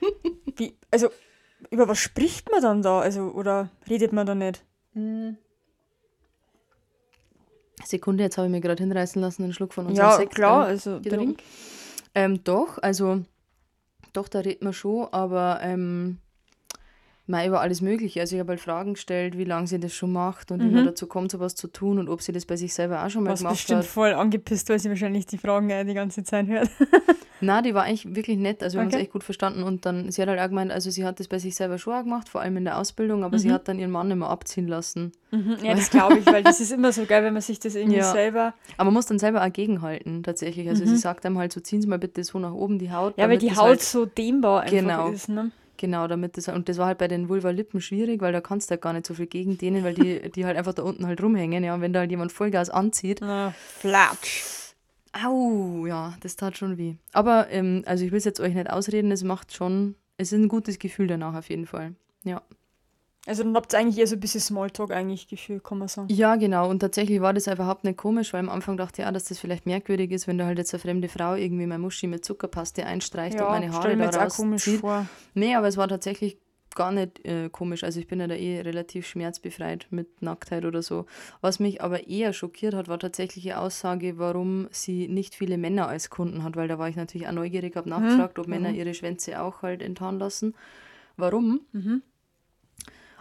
wie, 0.56 0.76
also, 0.90 1.10
über 1.70 1.88
was 1.88 1.98
spricht 1.98 2.50
man 2.50 2.62
dann 2.62 2.82
da? 2.82 3.00
Also, 3.00 3.30
oder 3.32 3.70
redet 3.88 4.12
man 4.12 4.26
da 4.26 4.34
nicht? 4.34 4.64
Sekunde, 7.84 8.24
jetzt 8.24 8.38
habe 8.38 8.46
ich 8.46 8.52
mir 8.52 8.60
gerade 8.60 8.82
hinreißen 8.82 9.20
lassen, 9.20 9.44
einen 9.44 9.52
Schluck 9.52 9.72
von 9.72 9.86
unserem 9.86 10.08
Ja, 10.08 10.16
Sekt. 10.16 10.34
klar, 10.34 10.64
ähm, 10.64 10.70
also, 10.70 10.98
trink. 11.00 11.42
Ähm, 12.14 12.42
doch, 12.44 12.78
also, 12.78 13.22
doch, 14.12 14.28
da 14.28 14.40
redet 14.40 14.62
man 14.62 14.72
schon, 14.72 15.08
aber 15.12 15.60
ähm, 15.62 16.18
mal 17.30 17.46
über 17.46 17.60
alles 17.60 17.80
Mögliche. 17.80 18.20
Also, 18.20 18.36
ich 18.36 18.40
habe 18.40 18.50
halt 18.50 18.60
Fragen 18.60 18.94
gestellt, 18.94 19.38
wie 19.38 19.44
lange 19.44 19.66
sie 19.66 19.78
das 19.80 19.94
schon 19.94 20.12
macht 20.12 20.50
und 20.50 20.60
wie 20.60 20.68
man 20.68 20.82
Mhm. 20.82 20.84
dazu 20.84 21.06
kommt, 21.06 21.30
sowas 21.30 21.54
zu 21.54 21.68
tun 21.68 21.98
und 21.98 22.08
ob 22.08 22.20
sie 22.22 22.32
das 22.32 22.44
bei 22.44 22.56
sich 22.56 22.74
selber 22.74 23.04
auch 23.04 23.10
schon 23.10 23.24
mal 23.24 23.30
Was 23.30 23.40
gemacht 23.40 23.54
bestimmt 23.54 23.78
hat. 23.80 23.86
voll 23.86 24.12
angepisst, 24.12 24.68
weil 24.68 24.78
sie 24.78 24.88
wahrscheinlich 24.90 25.26
die 25.26 25.38
Fragen 25.38 25.70
äh, 25.70 25.84
die 25.84 25.94
ganze 25.94 26.22
Zeit 26.24 26.46
hört. 26.48 26.68
Na, 27.42 27.62
die 27.62 27.72
war 27.72 27.84
eigentlich 27.84 28.14
wirklich 28.14 28.36
nett, 28.36 28.62
also 28.62 28.76
wir 28.76 28.80
haben 28.82 28.88
uns 28.88 28.94
Okay. 28.96 29.04
echt 29.04 29.12
gut 29.12 29.24
verstanden 29.24 29.62
und 29.62 29.86
dann, 29.86 30.10
sie 30.12 30.20
hat 30.20 30.28
halt 30.28 30.38
auch 30.40 30.48
gemeint, 30.48 30.70
also 30.70 30.90
sie 30.90 31.06
hat 31.06 31.20
das 31.20 31.28
bei 31.28 31.38
sich 31.38 31.54
selber 31.54 31.78
schon 31.78 31.94
auch 31.94 32.02
gemacht, 32.02 32.28
vor 32.28 32.42
allem 32.42 32.58
in 32.58 32.64
der 32.66 32.76
Ausbildung, 32.76 33.24
aber 33.24 33.38
sie 33.38 33.48
Mhm. 33.48 33.52
hat 33.52 33.66
dann 33.68 33.78
ihren 33.78 33.90
Mann 33.90 34.10
immer 34.10 34.28
abziehen 34.28 34.68
lassen. 34.68 35.12
Ja, 35.62 35.72
das 35.74 35.88
glaube 35.88 36.18
ich, 36.18 36.26
weil 36.26 36.42
das 36.42 36.60
ist 36.60 36.70
immer 36.70 36.92
so 36.92 37.06
geil, 37.06 37.24
wenn 37.24 37.32
man 37.32 37.40
sich 37.40 37.58
das 37.58 37.76
irgendwie 37.76 37.96
Ja. 37.96 38.12
selber. 38.12 38.52
Aber 38.76 38.86
man 38.86 38.92
muss 38.94 39.06
dann 39.06 39.18
selber 39.18 39.42
auch 39.42 39.50
gegenhalten, 39.50 40.22
tatsächlich. 40.22 40.68
Also 40.68 40.82
Mhm. 40.84 40.88
sie 40.88 40.96
sagt 40.98 41.24
einem 41.24 41.38
halt 41.38 41.52
so, 41.54 41.60
ziehen 41.60 41.80
Sie 41.80 41.88
mal 41.88 41.98
bitte 41.98 42.22
so 42.24 42.38
nach 42.38 42.52
oben 42.52 42.78
die 42.78 42.92
Haut. 42.92 43.16
Ja, 43.16 43.26
weil 43.30 43.38
die 43.38 43.52
Haut 43.56 43.68
Halt, 43.68 43.80
so 43.82 44.04
dehnbar 44.04 44.60
einfach 44.62 44.70
Genau. 44.76 45.10
ist, 45.10 45.30
ne? 45.30 45.50
Genau, 45.80 46.06
damit 46.06 46.36
das, 46.36 46.46
und 46.48 46.68
das 46.68 46.78
war 46.78 46.86
halt 46.86 46.98
bei 46.98 47.08
den 47.08 47.28
Vulva-Lippen 47.28 47.80
schwierig, 47.80 48.20
weil 48.20 48.32
da 48.32 48.40
kannst 48.40 48.70
du 48.70 48.72
halt 48.72 48.82
gar 48.82 48.92
nicht 48.92 49.06
so 49.06 49.14
viel 49.14 49.26
gegen 49.26 49.58
denen, 49.58 49.82
weil 49.82 49.94
die, 49.94 50.30
die 50.34 50.44
halt 50.44 50.56
einfach 50.56 50.74
da 50.74 50.82
unten 50.82 51.06
halt 51.06 51.20
rumhängen, 51.22 51.64
ja. 51.64 51.74
Und 51.74 51.80
wenn 51.80 51.92
da 51.92 52.00
halt 52.00 52.10
jemand 52.10 52.30
Vollgas 52.30 52.70
anzieht, 52.70 53.18
Na, 53.20 53.52
flatsch. 53.78 54.74
au, 55.24 55.86
ja, 55.86 56.14
das 56.20 56.36
tat 56.36 56.56
schon 56.56 56.78
weh. 56.78 56.94
Aber, 57.12 57.50
ähm, 57.50 57.82
also 57.86 58.04
ich 58.04 58.12
will 58.12 58.18
es 58.18 58.24
jetzt 58.24 58.38
euch 58.40 58.54
nicht 58.54 58.70
ausreden, 58.70 59.10
es 59.10 59.24
macht 59.24 59.52
schon, 59.52 59.96
es 60.18 60.30
ist 60.32 60.38
ein 60.38 60.48
gutes 60.48 60.78
Gefühl 60.78 61.08
danach 61.08 61.34
auf 61.34 61.48
jeden 61.48 61.66
Fall. 61.66 61.94
Ja. 62.22 62.42
Also 63.30 63.44
dann 63.44 63.54
habt 63.54 63.72
ihr 63.72 63.78
eigentlich 63.78 63.96
eher 63.96 64.08
so 64.08 64.16
ein 64.16 64.20
bisschen 64.20 64.40
Smalltalk 64.40 64.90
eigentlich 64.90 65.28
Gefühl, 65.28 65.60
kann 65.60 65.78
man 65.78 65.86
sagen. 65.86 66.08
Ja, 66.10 66.34
genau. 66.34 66.68
Und 66.68 66.80
tatsächlich 66.80 67.20
war 67.20 67.32
das 67.32 67.46
auch 67.46 67.52
überhaupt 67.52 67.84
nicht 67.84 67.96
komisch, 67.96 68.32
weil 68.32 68.40
am 68.40 68.48
Anfang 68.48 68.76
dachte 68.76 69.02
ich 69.02 69.06
auch, 69.06 69.12
dass 69.12 69.26
das 69.26 69.38
vielleicht 69.38 69.66
merkwürdig 69.66 70.10
ist, 70.10 70.26
wenn 70.26 70.36
da 70.36 70.46
halt 70.46 70.58
jetzt 70.58 70.74
eine 70.74 70.80
fremde 70.80 71.08
Frau 71.08 71.36
irgendwie 71.36 71.64
meine 71.66 71.78
Muschi 71.78 72.08
mit 72.08 72.24
Zuckerpaste 72.24 72.84
einstreicht 72.84 73.40
und 73.40 73.46
meine 73.46 73.72
Haare 73.72 73.96
da 73.96 74.04
jetzt 74.06 74.18
auch 74.18 74.36
komisch 74.36 74.68
vor. 74.80 75.06
Nee, 75.34 75.54
aber 75.54 75.68
es 75.68 75.76
war 75.76 75.86
tatsächlich 75.86 76.38
gar 76.74 76.90
nicht 76.90 77.24
äh, 77.24 77.48
komisch. 77.50 77.84
Also 77.84 78.00
ich 78.00 78.08
bin 78.08 78.18
ja 78.18 78.26
da 78.26 78.34
eh 78.34 78.62
relativ 78.62 79.06
schmerzbefreit 79.06 79.86
mit 79.90 80.22
Nacktheit 80.22 80.64
oder 80.64 80.82
so. 80.82 81.06
Was 81.40 81.60
mich 81.60 81.82
aber 81.82 82.08
eher 82.08 82.32
schockiert 82.32 82.74
hat, 82.74 82.88
war 82.88 82.98
tatsächlich 82.98 83.44
die 83.44 83.54
Aussage, 83.54 84.18
warum 84.18 84.66
sie 84.72 85.06
nicht 85.06 85.36
viele 85.36 85.56
Männer 85.56 85.86
als 85.86 86.10
Kunden 86.10 86.42
hat, 86.42 86.56
weil 86.56 86.66
da 86.66 86.80
war 86.80 86.88
ich 86.88 86.96
natürlich 86.96 87.28
auch 87.28 87.32
neugierig, 87.32 87.76
habe 87.76 87.88
nachgefragt, 87.88 88.40
ob 88.40 88.48
Männer 88.48 88.70
ihre 88.70 88.92
Schwänze 88.92 89.40
auch 89.40 89.62
halt 89.62 89.82
enttarnen 89.82 90.18
lassen. 90.18 90.56
Warum? 91.16 91.60
Mhm. 91.72 92.02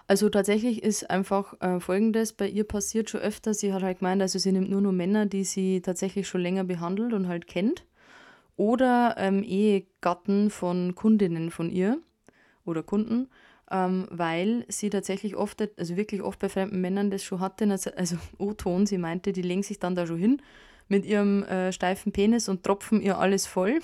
Also 0.10 0.28
tatsächlich 0.28 0.82
ist 0.82 1.08
einfach 1.12 1.54
äh, 1.62 1.80
Folgendes 1.80 2.34
bei 2.34 2.48
ihr 2.48 2.64
passiert 2.64 3.12
schon 3.12 3.22
öfter. 3.22 3.54
Sie 3.54 3.72
hat 3.72 3.84
halt 3.84 4.00
gemeint, 4.00 4.24
also 4.24 4.40
sie 4.40 4.52
nimmt 4.52 4.72
nur 4.72 4.82
noch 4.82 4.92
Männer, 4.92 5.28
die 5.28 5.44
sie 5.44 5.82
tatsächlich 5.82 6.28
schon 6.28 6.42
länger 6.42 6.64
behandelt 6.64 7.14
und 7.14 7.28
halt 7.28 7.46
kennt. 7.46 7.86
Oder 8.58 9.14
ähm, 9.20 9.44
Ehegatten 9.44 10.50
von 10.50 10.96
Kundinnen 10.96 11.52
von 11.52 11.70
ihr 11.70 12.00
oder 12.66 12.82
Kunden, 12.82 13.28
ähm, 13.70 14.08
weil 14.10 14.66
sie 14.68 14.90
tatsächlich 14.90 15.36
oft, 15.36 15.62
also 15.78 15.96
wirklich 15.96 16.24
oft 16.24 16.40
bei 16.40 16.50
fremden 16.50 16.82
Männern 16.82 17.12
das 17.12 17.24
schon 17.24 17.40
hatte. 17.40 17.70
Also, 17.70 17.92
also 17.92 18.16
O-Ton, 18.40 18.88
sie 18.88 18.98
meinte, 18.98 19.32
die 19.32 19.44
legen 19.44 19.62
sich 19.62 19.78
dann 19.78 19.94
da 19.94 20.08
schon 20.08 20.18
hin 20.18 20.42
mit 20.88 21.06
ihrem 21.06 21.44
äh, 21.44 21.72
steifen 21.72 22.12
Penis 22.12 22.50
und 22.50 22.64
tropfen 22.64 23.00
ihr 23.00 23.20
alles 23.20 23.46
voll. 23.46 23.78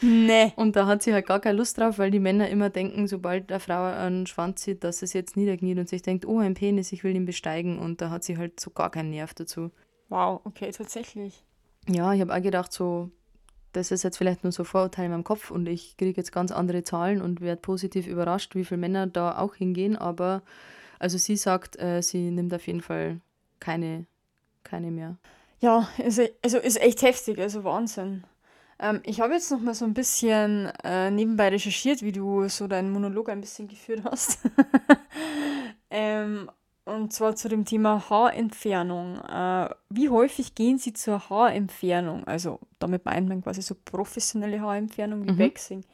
Nee. 0.00 0.52
Und 0.56 0.76
da 0.76 0.86
hat 0.86 1.02
sie 1.02 1.12
halt 1.12 1.26
gar 1.26 1.40
keine 1.40 1.58
Lust 1.58 1.78
drauf, 1.78 1.98
weil 1.98 2.10
die 2.10 2.20
Männer 2.20 2.48
immer 2.48 2.70
denken, 2.70 3.08
sobald 3.08 3.50
eine 3.50 3.60
Frau 3.60 3.84
einen 3.84 4.26
Schwanz 4.26 4.62
sieht, 4.62 4.84
dass 4.84 5.02
es 5.02 5.12
jetzt 5.12 5.36
niederkniet 5.36 5.78
und 5.78 5.88
sich 5.88 6.02
denkt, 6.02 6.26
oh, 6.26 6.38
ein 6.38 6.54
Penis, 6.54 6.92
ich 6.92 7.04
will 7.04 7.16
ihn 7.16 7.24
besteigen. 7.26 7.78
Und 7.78 8.00
da 8.00 8.10
hat 8.10 8.24
sie 8.24 8.38
halt 8.38 8.60
so 8.60 8.70
gar 8.70 8.90
keinen 8.90 9.10
Nerv 9.10 9.34
dazu. 9.34 9.70
Wow, 10.08 10.40
okay, 10.44 10.70
tatsächlich. 10.70 11.42
Ja, 11.88 12.12
ich 12.12 12.20
habe 12.20 12.34
auch 12.34 12.42
gedacht, 12.42 12.72
so, 12.72 13.10
das 13.72 13.90
ist 13.90 14.02
jetzt 14.02 14.18
vielleicht 14.18 14.44
nur 14.44 14.52
so 14.52 14.64
Vorurteil 14.64 15.06
in 15.06 15.10
meinem 15.10 15.24
Kopf 15.24 15.50
und 15.50 15.66
ich 15.68 15.96
kriege 15.96 16.16
jetzt 16.16 16.32
ganz 16.32 16.52
andere 16.52 16.82
Zahlen 16.82 17.20
und 17.20 17.40
werde 17.40 17.60
positiv 17.60 18.06
überrascht, 18.06 18.54
wie 18.54 18.64
viele 18.64 18.78
Männer 18.78 19.06
da 19.06 19.38
auch 19.38 19.54
hingehen. 19.54 19.96
Aber 19.96 20.42
also 20.98 21.18
sie 21.18 21.36
sagt, 21.36 21.78
äh, 21.78 22.02
sie 22.02 22.30
nimmt 22.30 22.54
auf 22.54 22.66
jeden 22.66 22.80
Fall 22.80 23.20
keine, 23.60 24.06
keine 24.64 24.90
mehr. 24.90 25.16
Ja, 25.60 25.88
e- 25.98 26.30
also 26.42 26.58
ist 26.58 26.80
echt 26.80 27.02
heftig, 27.02 27.38
also 27.38 27.64
Wahnsinn. 27.64 28.24
Ähm, 28.80 29.00
ich 29.04 29.20
habe 29.20 29.34
jetzt 29.34 29.50
noch 29.50 29.60
mal 29.60 29.74
so 29.74 29.84
ein 29.84 29.94
bisschen 29.94 30.66
äh, 30.84 31.10
nebenbei 31.10 31.48
recherchiert, 31.48 32.02
wie 32.02 32.12
du 32.12 32.48
so 32.48 32.66
deinen 32.68 32.92
Monolog 32.92 33.28
ein 33.28 33.40
bisschen 33.40 33.68
geführt 33.68 34.02
hast. 34.04 34.38
ähm, 35.90 36.50
und 36.84 37.12
zwar 37.12 37.36
zu 37.36 37.48
dem 37.48 37.64
Thema 37.64 38.08
Haarentfernung. 38.08 39.18
Äh, 39.20 39.68
wie 39.90 40.08
häufig 40.08 40.54
gehen 40.54 40.78
Sie 40.78 40.92
zur 40.94 41.28
Haarentfernung? 41.28 42.24
Also 42.26 42.60
damit 42.78 43.04
meint 43.04 43.28
man 43.28 43.42
quasi 43.42 43.62
so 43.62 43.74
professionelle 43.84 44.60
Haarentfernung 44.60 45.24
wie 45.26 45.32
Mhm. 45.32 45.38
Waxing. 45.38 45.84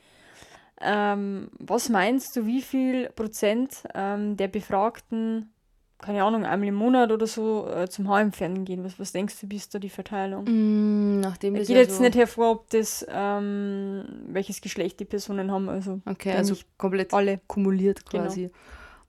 Ähm, 0.80 1.50
was 1.58 1.88
meinst 1.88 2.36
du, 2.36 2.46
wie 2.46 2.60
viel 2.62 3.08
Prozent 3.10 3.84
ähm, 3.94 4.36
der 4.36 4.48
Befragten, 4.48 5.53
keine 5.98 6.22
Ahnung, 6.24 6.44
einmal 6.44 6.68
im 6.68 6.74
Monat 6.74 7.11
oder 7.12 7.26
so 7.26 7.68
äh, 7.68 7.88
zum 7.88 8.09
Haarentfernen 8.09 8.64
gehen? 8.64 8.85
Was, 8.85 8.98
was 8.98 9.12
denkst 9.12 9.40
du, 9.40 9.50
wie 9.50 9.57
ist 9.57 9.74
da 9.74 9.78
die 9.78 9.88
Verteilung? 9.88 10.44
Mm, 10.44 11.20
nachdem 11.20 11.54
Es 11.54 11.61
das 11.62 11.68
geht 11.68 11.76
ja 11.76 11.83
jetzt 11.83 11.96
so, 11.96 12.02
nicht 12.02 12.16
hervor, 12.16 12.50
ob 12.50 12.70
das, 12.70 13.07
ähm, 13.09 14.04
welches 14.28 14.61
Geschlecht 14.61 15.00
die 15.00 15.04
Personen 15.07 15.50
haben, 15.50 15.68
also 15.68 16.00
Okay, 16.07 16.33
also 16.33 16.57
komplett 16.76 17.12
alle. 17.14 17.40
kumuliert 17.46 18.09
Genau. 18.11 18.24
quasi. 18.24 18.50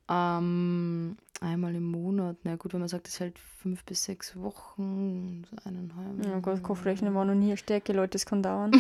Ähm, 0.08 1.18
einmal 1.42 1.74
im 1.76 1.86
Monat. 1.92 2.38
Na 2.44 2.56
gut, 2.56 2.74
wenn 2.74 2.80
man 2.80 2.90
sagt, 2.90 3.08
das 3.08 3.20
hält 3.20 3.40
fünf 3.40 3.84
bis 3.86 4.04
sechs 4.04 4.40
Wochen, 4.40 5.44
so 5.50 5.58
eineinhalb. 5.68 6.26
Ja 6.26 6.40
Gott, 6.40 6.62
Kopfrechnen 6.64 7.14
war 7.16 7.26
noch 7.26 7.34
nie 7.36 7.58
Stärke, 7.58 7.92
Leute, 7.94 8.12
das 8.12 8.26
kann 8.26 8.42
dauern. 8.44 8.72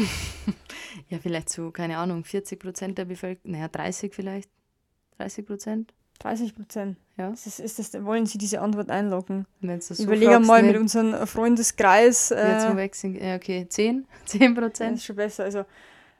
Ja, 1.09 1.17
vielleicht 1.19 1.49
so, 1.49 1.71
keine 1.71 1.97
Ahnung, 1.97 2.23
40 2.23 2.57
Prozent 2.57 2.97
der 2.97 3.03
Bevölkerung, 3.03 3.51
naja, 3.51 3.67
30 3.67 4.13
vielleicht. 4.13 4.49
30 5.17 5.45
Prozent? 5.45 5.93
30 6.19 6.55
Prozent. 6.55 6.97
Ja. 7.17 7.29
Das 7.29 7.45
ist, 7.47 7.59
ist 7.59 7.79
das, 7.79 8.03
wollen 8.03 8.25
Sie 8.25 8.37
diese 8.37 8.61
Antwort 8.61 8.89
einloggen? 8.89 9.45
Das 9.61 9.87
so 9.87 10.03
Überlege 10.03 10.39
mal 10.39 10.61
ne? 10.61 10.69
mit 10.71 10.77
unserem 10.81 11.25
Freundeskreis. 11.27 12.29
Ja, 12.29 12.59
zum 12.59 12.73
Äh, 12.73 12.77
Wechseln. 12.77 13.15
Ja, 13.15 13.35
okay, 13.35 13.67
10? 13.67 14.05
10 14.25 14.39
das 14.55 14.63
Prozent? 14.63 14.97
ist 14.97 15.05
schon 15.05 15.15
besser. 15.15 15.43
Also 15.43 15.65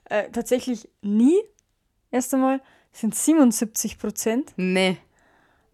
äh, 0.05 0.29
tatsächlich 0.31 0.87
nie. 1.01 1.37
Erst 2.11 2.33
einmal 2.33 2.61
sind 2.91 3.15
77 3.15 3.97
Prozent. 3.99 4.53
Nee. 4.57 4.97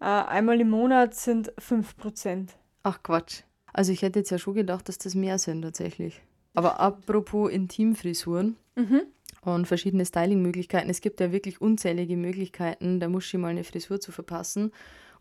Äh, 0.00 0.04
einmal 0.04 0.60
im 0.60 0.70
Monat 0.70 1.14
sind 1.14 1.52
5 1.58 1.96
Prozent. 1.96 2.54
Ach 2.82 3.00
Quatsch. 3.02 3.42
Also 3.72 3.92
ich 3.92 4.02
hätte 4.02 4.18
jetzt 4.18 4.30
ja 4.30 4.38
schon 4.38 4.54
gedacht, 4.54 4.88
dass 4.88 4.98
das 4.98 5.14
mehr 5.14 5.38
sind 5.38 5.62
tatsächlich. 5.62 6.20
Aber 6.54 6.80
apropos 6.80 7.50
Intimfrisuren 7.50 8.56
Mhm. 8.74 9.02
Und 9.44 9.66
verschiedene 9.66 10.06
Stylingmöglichkeiten. 10.06 10.88
Es 10.88 11.00
gibt 11.00 11.20
ja 11.20 11.32
wirklich 11.32 11.60
unzählige 11.60 12.16
Möglichkeiten, 12.16 13.00
der 13.00 13.08
Muschi 13.08 13.38
mal 13.38 13.48
eine 13.48 13.64
Frisur 13.64 14.00
zu 14.00 14.12
verpassen. 14.12 14.72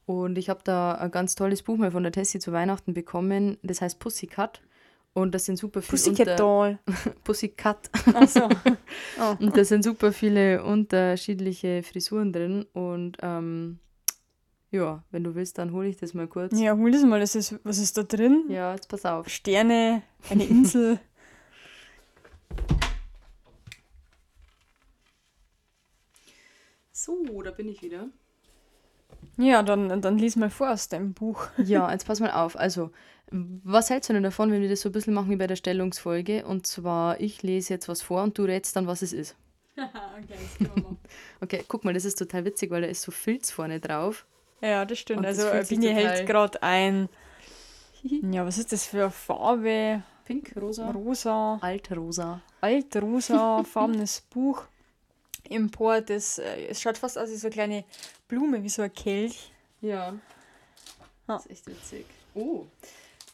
Und 0.05 0.38
ich 0.38 0.49
habe 0.49 0.62
da 0.63 0.93
ein 0.93 1.12
ganz 1.12 1.36
tolles 1.36 1.63
Buch 1.63 1.77
mal 1.77 1.91
von 1.91 2.03
der 2.03 2.12
Tessie 2.12 2.39
zu 2.39 2.51
Weihnachten 2.51 2.93
bekommen. 2.93 3.57
Das 3.63 3.81
heißt 3.81 3.99
Pussycat. 3.99 4.62
Und 5.13 5.36
das 5.36 5.45
sind 5.45 5.57
super 5.57 5.81
viele 5.81 5.89
Pussycat 5.89 6.39
Doll. 6.39 6.79
Pussycat. 7.23 7.89
Achso. 8.13 8.47
oh. 9.19 9.36
Und 9.39 9.57
da 9.57 9.65
sind 9.65 9.84
super 9.84 10.13
viele 10.13 10.63
unterschiedliche 10.63 11.84
Frisuren 11.84 12.31
drin. 12.31 12.65
Und 12.73 13.17
ähm, 13.21 13.79
ja, 14.69 15.03
wenn 15.12 15.23
du 15.23 15.36
willst, 15.36 15.57
dann 15.57 15.73
hole 15.73 15.88
ich 15.88 15.97
das 15.97 16.13
mal 16.13 16.27
kurz. 16.27 16.57
Ja, 16.57 16.77
hol 16.77 16.91
das 16.91 17.03
mal. 17.03 17.19
Das 17.19 17.36
ist, 17.36 17.60
was 17.63 17.77
ist 17.77 17.97
da 17.97 18.03
drin? 18.03 18.45
Ja, 18.49 18.73
jetzt 18.73 18.88
pass 18.88 19.05
auf. 19.05 19.27
Sterne, 19.27 20.03
eine 20.29 20.45
Insel. 20.45 20.99
So, 27.03 27.41
da 27.41 27.49
bin 27.49 27.67
ich 27.67 27.81
wieder. 27.81 28.09
Ja, 29.35 29.63
dann, 29.63 30.03
dann 30.03 30.17
lies 30.19 30.35
mal 30.35 30.51
vor 30.51 30.69
aus 30.69 30.87
deinem 30.87 31.13
Buch. 31.13 31.47
Ja, 31.57 31.91
jetzt 31.91 32.05
pass 32.05 32.19
mal 32.19 32.29
auf. 32.29 32.55
Also, 32.55 32.91
was 33.31 33.89
hältst 33.89 34.09
du 34.09 34.13
denn 34.13 34.21
davon, 34.21 34.51
wenn 34.51 34.61
wir 34.61 34.69
das 34.69 34.81
so 34.81 34.89
ein 34.89 34.91
bisschen 34.91 35.15
machen 35.15 35.31
wie 35.31 35.35
bei 35.35 35.47
der 35.47 35.55
Stellungsfolge? 35.55 36.45
Und 36.45 36.67
zwar, 36.67 37.19
ich 37.19 37.41
lese 37.41 37.73
jetzt 37.73 37.89
was 37.89 38.03
vor 38.03 38.21
und 38.21 38.37
du 38.37 38.43
rätst 38.43 38.75
dann, 38.75 38.85
was 38.85 39.01
es 39.01 39.13
ist. 39.13 39.35
okay, 39.77 40.97
okay, 41.41 41.65
guck 41.67 41.85
mal, 41.85 41.93
das 41.95 42.05
ist 42.05 42.19
total 42.19 42.45
witzig, 42.45 42.69
weil 42.69 42.83
da 42.83 42.87
ist 42.87 43.01
so 43.01 43.11
Filz 43.11 43.49
vorne 43.49 43.79
drauf. 43.79 44.27
Ja, 44.61 44.85
das 44.85 44.99
stimmt. 44.99 45.19
Und 45.19 45.23
das 45.23 45.39
also 45.39 45.67
sich 45.67 45.79
Bini 45.79 45.91
hält 45.91 46.27
gerade 46.27 46.61
ein. 46.61 47.09
Ja, 48.03 48.45
was 48.47 48.57
ist 48.57 48.71
das 48.71 48.87
für 48.87 49.01
eine 49.01 49.11
Farbe? 49.11 50.01
Pink, 50.25 50.53
rosa. 50.59 50.89
Rosa, 50.89 51.59
Altrosa. 51.61 52.41
altrosa 52.59 53.63
farbenes 53.63 54.21
Buch. 54.21 54.65
Import, 55.51 56.09
das, 56.09 56.37
äh, 56.39 56.67
es 56.67 56.81
schaut 56.81 56.97
fast 56.97 57.17
aus 57.17 57.29
wie 57.29 57.35
so 57.35 57.47
eine 57.47 57.53
kleine 57.53 57.83
Blume, 58.27 58.63
wie 58.63 58.69
so 58.69 58.81
ein 58.81 58.93
Kelch. 58.93 59.51
Ja. 59.81 60.13
Ja. 60.13 60.13
Das 61.27 61.45
ist 61.45 61.51
echt 61.51 61.67
witzig. 61.67 62.05
Oh, 62.33 62.65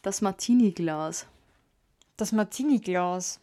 das 0.02 0.22
Martini-Glas. 0.22 1.26
Das 2.18 2.32
Martini-Glas. 2.32 3.40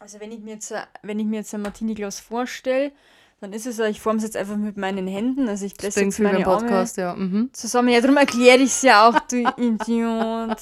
Also 0.00 0.18
wenn 0.20 0.32
ich 0.32 0.40
mir 0.40 0.54
jetzt, 0.54 0.72
ein- 0.72 0.86
wenn 1.02 1.18
ich 1.18 1.26
mir 1.26 1.36
jetzt 1.36 1.54
ein 1.54 1.62
Martini-Glas 1.62 2.20
vorstelle, 2.20 2.92
dann 3.40 3.52
ist 3.52 3.66
es 3.66 3.76
so, 3.76 3.84
ich 3.84 4.00
forme 4.00 4.18
es 4.18 4.24
jetzt 4.24 4.36
einfach 4.36 4.56
mit 4.56 4.76
meinen 4.76 5.06
Händen. 5.08 5.48
Also 5.48 5.64
ich 5.66 5.76
presse 5.76 6.02
jetzt 6.04 6.18
meine 6.20 6.46
Arme 6.46 6.60
Podcast, 6.60 6.96
ja. 6.96 7.14
Mhm. 7.14 7.50
zusammen. 7.52 7.88
Ja, 7.88 8.00
darum 8.00 8.16
erkläre 8.16 8.58
ich 8.58 8.70
es 8.70 8.82
ja 8.82 9.08
auch, 9.08 9.18
du 9.20 9.36
Idiot. 9.56 10.58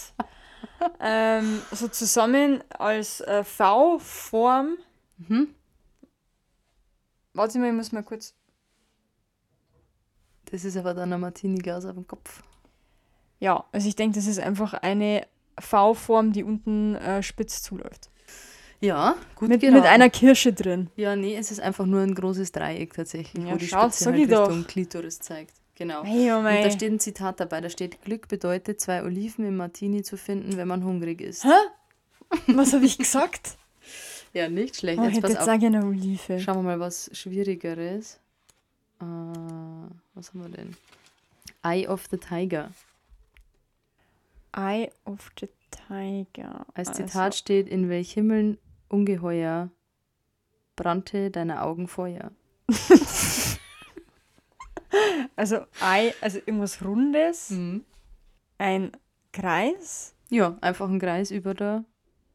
ähm, 0.98 1.60
so 1.72 1.88
zusammen 1.88 2.62
als 2.78 3.20
äh, 3.22 3.44
V-Form. 3.44 4.76
Mhm. 5.18 5.54
Warte 7.40 7.58
mal, 7.58 7.68
ich 7.70 7.74
muss 7.74 7.90
mal 7.90 8.02
kurz. 8.02 8.34
Das 10.50 10.62
ist 10.62 10.76
aber 10.76 10.92
dann 10.92 11.10
ein 11.10 11.20
Martini-Glas 11.20 11.86
auf 11.86 11.94
dem 11.94 12.06
Kopf. 12.06 12.42
Ja, 13.38 13.64
also 13.72 13.88
ich 13.88 13.96
denke, 13.96 14.16
das 14.16 14.26
ist 14.26 14.38
einfach 14.38 14.74
eine 14.74 15.26
V-Form, 15.58 16.32
die 16.32 16.44
unten 16.44 16.96
äh, 16.96 17.22
spitz 17.22 17.62
zuläuft. 17.62 18.10
Ja, 18.80 19.16
gut 19.36 19.48
Mit, 19.48 19.62
geraten. 19.62 19.78
mit 19.80 19.86
einer 19.88 20.10
Kirsche 20.10 20.52
drin. 20.52 20.90
Ja, 20.96 21.16
nee, 21.16 21.34
es 21.34 21.50
ist 21.50 21.60
einfach 21.60 21.86
nur 21.86 22.02
ein 22.02 22.14
großes 22.14 22.52
Dreieck 22.52 22.92
tatsächlich, 22.92 23.42
Ja, 23.42 23.54
wo 23.54 23.56
die 23.56 23.68
schau, 23.68 23.88
Spitze 23.88 24.10
halt 24.10 24.18
ich 24.18 24.28
doch. 24.28 24.48
Richtung 24.48 24.66
Klitoris 24.66 25.18
zeigt. 25.20 25.54
Genau. 25.76 26.04
Hey, 26.04 26.30
oh 26.32 26.40
Und 26.40 26.44
da 26.44 26.70
steht 26.70 26.92
ein 26.92 27.00
Zitat 27.00 27.40
dabei, 27.40 27.62
da 27.62 27.70
steht, 27.70 28.02
Glück 28.02 28.28
bedeutet, 28.28 28.82
zwei 28.82 29.02
Oliven 29.02 29.46
im 29.46 29.56
Martini 29.56 30.02
zu 30.02 30.18
finden, 30.18 30.58
wenn 30.58 30.68
man 30.68 30.84
hungrig 30.84 31.22
ist. 31.22 31.44
Hä? 31.44 31.48
Was 32.48 32.74
habe 32.74 32.84
ich 32.84 32.98
gesagt? 32.98 33.56
Ja, 34.32 34.48
nicht 34.48 34.76
schlecht. 34.76 34.98
Oh, 35.00 35.04
Jetzt 35.04 35.20
pass 35.20 35.30
jetzt 35.30 35.38
auf. 35.40 35.44
sage 35.46 35.58
ich 35.58 35.74
eine 35.74 35.84
Olive. 35.84 36.38
Schauen 36.40 36.56
wir 36.58 36.62
mal 36.62 36.80
was 36.80 37.10
Schwierigeres. 37.12 38.20
Äh, 39.00 39.04
was 40.14 40.28
haben 40.30 40.42
wir 40.42 40.48
denn? 40.48 40.76
Eye 41.62 41.86
of 41.88 42.06
the 42.10 42.16
Tiger. 42.16 42.70
Eye 44.52 44.90
of 45.04 45.30
the 45.40 45.48
Tiger. 45.88 46.64
Als 46.74 46.88
Also- 46.90 47.04
Zitat 47.04 47.34
steht, 47.34 47.68
in 47.68 47.88
welch 47.88 48.12
Himmeln 48.12 48.58
ungeheuer 48.88 49.70
brannte 50.76 51.30
deine 51.30 51.62
Augen 51.62 51.88
Feuer. 51.88 52.30
Also 55.36 55.60
Ei, 55.80 56.12
also 56.20 56.38
irgendwas 56.38 56.84
Rundes, 56.84 57.50
Mhm. 57.50 57.84
ein 58.58 58.92
Kreis. 59.32 60.14
Ja, 60.28 60.58
einfach 60.60 60.88
ein 60.88 60.98
Kreis 60.98 61.30
über 61.30 61.54
der 61.54 61.84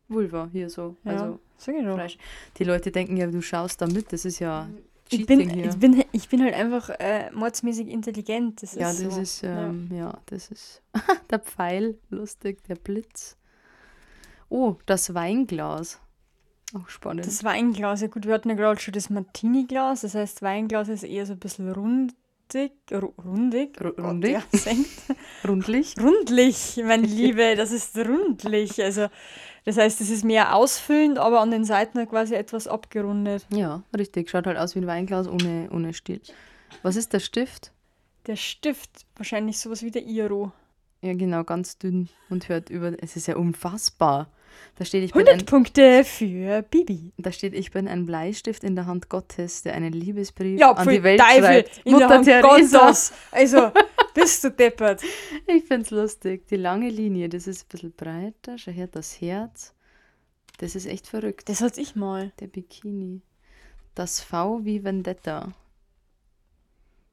Vulva 0.07 0.49
hier 0.51 0.69
so. 0.69 0.95
Ja, 1.03 1.11
Also 1.11 1.39
sag 1.57 1.75
ich 1.75 1.83
doch. 1.85 1.95
Fleisch. 1.95 2.17
Die 2.57 2.63
Leute 2.63 2.91
denken 2.91 3.17
ja, 3.17 3.27
du 3.27 3.41
schaust 3.41 3.81
da 3.81 3.87
mit, 3.87 4.11
das 4.13 4.25
ist 4.25 4.39
ja 4.39 4.67
Ich 5.09 5.19
Cheating 5.19 5.37
bin, 5.39 5.49
hier. 5.49 5.65
ich, 5.69 5.77
bin, 5.77 6.03
ich 6.11 6.29
bin 6.29 6.43
halt 6.43 6.53
einfach 6.55 6.89
äh, 6.99 7.29
mordsmäßig 7.31 7.87
intelligent. 7.87 8.61
Das 8.63 8.75
ja, 8.75 8.89
ist 8.91 9.03
das 9.05 9.15
so. 9.15 9.21
ist, 9.21 9.43
ähm, 9.43 9.89
ja. 9.93 10.17
das 10.27 10.49
ist 10.49 10.81
der 11.29 11.39
Pfeil, 11.39 11.97
lustig, 12.09 12.63
der 12.65 12.75
Blitz. 12.75 13.37
Oh, 14.49 14.75
das 14.85 15.13
Weinglas. 15.13 15.99
Auch 16.73 16.89
spannend. 16.89 17.25
Das 17.25 17.43
Weinglas, 17.43 18.01
ja 18.01 18.07
gut, 18.07 18.25
wir 18.25 18.33
hatten 18.33 18.49
ja 18.49 18.55
gerade 18.55 18.79
schon 18.79 18.93
das 18.93 19.09
Martini-Glas, 19.09 20.01
das 20.01 20.15
heißt 20.15 20.41
Weinglas 20.41 20.89
ist 20.89 21.03
eher 21.03 21.25
so 21.25 21.33
ein 21.33 21.39
bisschen 21.39 21.71
rundig, 21.71 22.13
ru 22.91 23.13
rundig, 23.23 23.77
Ru- 23.79 23.91
Gott, 23.95 23.99
rundig? 23.99 24.31
ja, 24.33 24.43
senkt. 24.51 24.89
Rundlich. 25.47 25.95
rundlich, 26.01 26.81
meine 26.83 27.05
Liebe, 27.07 27.55
das 27.55 27.71
ist 27.71 27.95
rundlich, 27.97 28.83
also 28.83 29.07
das 29.65 29.77
heißt, 29.77 29.99
es 30.01 30.09
ist 30.09 30.23
mehr 30.23 30.55
ausfüllend, 30.55 31.17
aber 31.19 31.41
an 31.41 31.51
den 31.51 31.65
Seiten 31.65 32.07
quasi 32.07 32.35
etwas 32.35 32.67
abgerundet. 32.67 33.45
Ja, 33.49 33.81
richtig. 33.97 34.29
Schaut 34.29 34.47
halt 34.47 34.57
aus 34.57 34.75
wie 34.75 34.79
ein 34.79 34.87
Weinglas 34.87 35.27
ohne, 35.27 35.67
ohne 35.71 35.93
Stiel. 35.93 36.21
Was 36.83 36.95
ist 36.95 37.13
der 37.13 37.19
Stift? 37.19 37.71
Der 38.27 38.35
Stift, 38.35 38.89
wahrscheinlich 39.17 39.59
sowas 39.59 39.83
wie 39.83 39.91
der 39.91 40.03
Iro. 40.03 40.51
Ja, 41.01 41.13
genau, 41.13 41.43
ganz 41.43 41.77
dünn 41.77 42.09
und 42.29 42.49
hört 42.49 42.69
über. 42.69 42.93
Es 43.01 43.15
ist 43.15 43.27
ja 43.27 43.35
unfassbar. 43.35 44.27
Da 44.77 44.85
steht, 44.85 45.03
ich 45.03 45.11
bin 45.13 45.27
100 45.27 45.41
ein, 45.41 45.45
Punkte 45.45 46.03
für 46.03 46.61
Bibi. 46.63 47.11
da 47.17 47.31
steht, 47.31 47.53
ich 47.53 47.71
bin 47.71 47.87
ein 47.87 48.05
Bleistift 48.05 48.63
in 48.63 48.75
der 48.75 48.85
Hand 48.85 49.09
Gottes, 49.09 49.63
der 49.63 49.73
einen 49.73 49.91
Liebesbrief 49.93 50.59
Ja, 50.59 50.71
an 50.71 50.87
die 50.87 51.03
Welt 51.03 51.19
Teufel, 51.19 51.43
schreibt. 51.43 51.81
in 51.83 51.97
der 51.99 52.09
Hand 52.09 52.25
Theresa. 52.25 52.79
Gottes. 52.79 53.13
Also, 53.31 53.71
bist 54.15 54.43
du 54.43 54.49
deppert. 54.49 55.03
Ich 55.45 55.65
find's 55.65 55.91
lustig. 55.91 56.47
Die 56.47 56.55
lange 56.55 56.89
Linie, 56.89 57.29
das 57.29 57.45
ist 57.45 57.65
ein 57.65 57.69
bisschen 57.69 57.91
breiter. 57.91 58.57
Schau 58.57 58.71
her, 58.71 58.87
das 58.87 59.21
Herz. 59.21 59.75
Das 60.57 60.75
ist 60.75 60.87
echt 60.87 61.07
verrückt. 61.07 61.49
Das 61.49 61.61
hatte 61.61 61.81
ich 61.81 61.95
mal. 61.95 62.31
Der 62.39 62.47
Bikini. 62.47 63.21
Das 63.93 64.21
V 64.21 64.65
wie 64.65 64.83
Vendetta. 64.83 65.53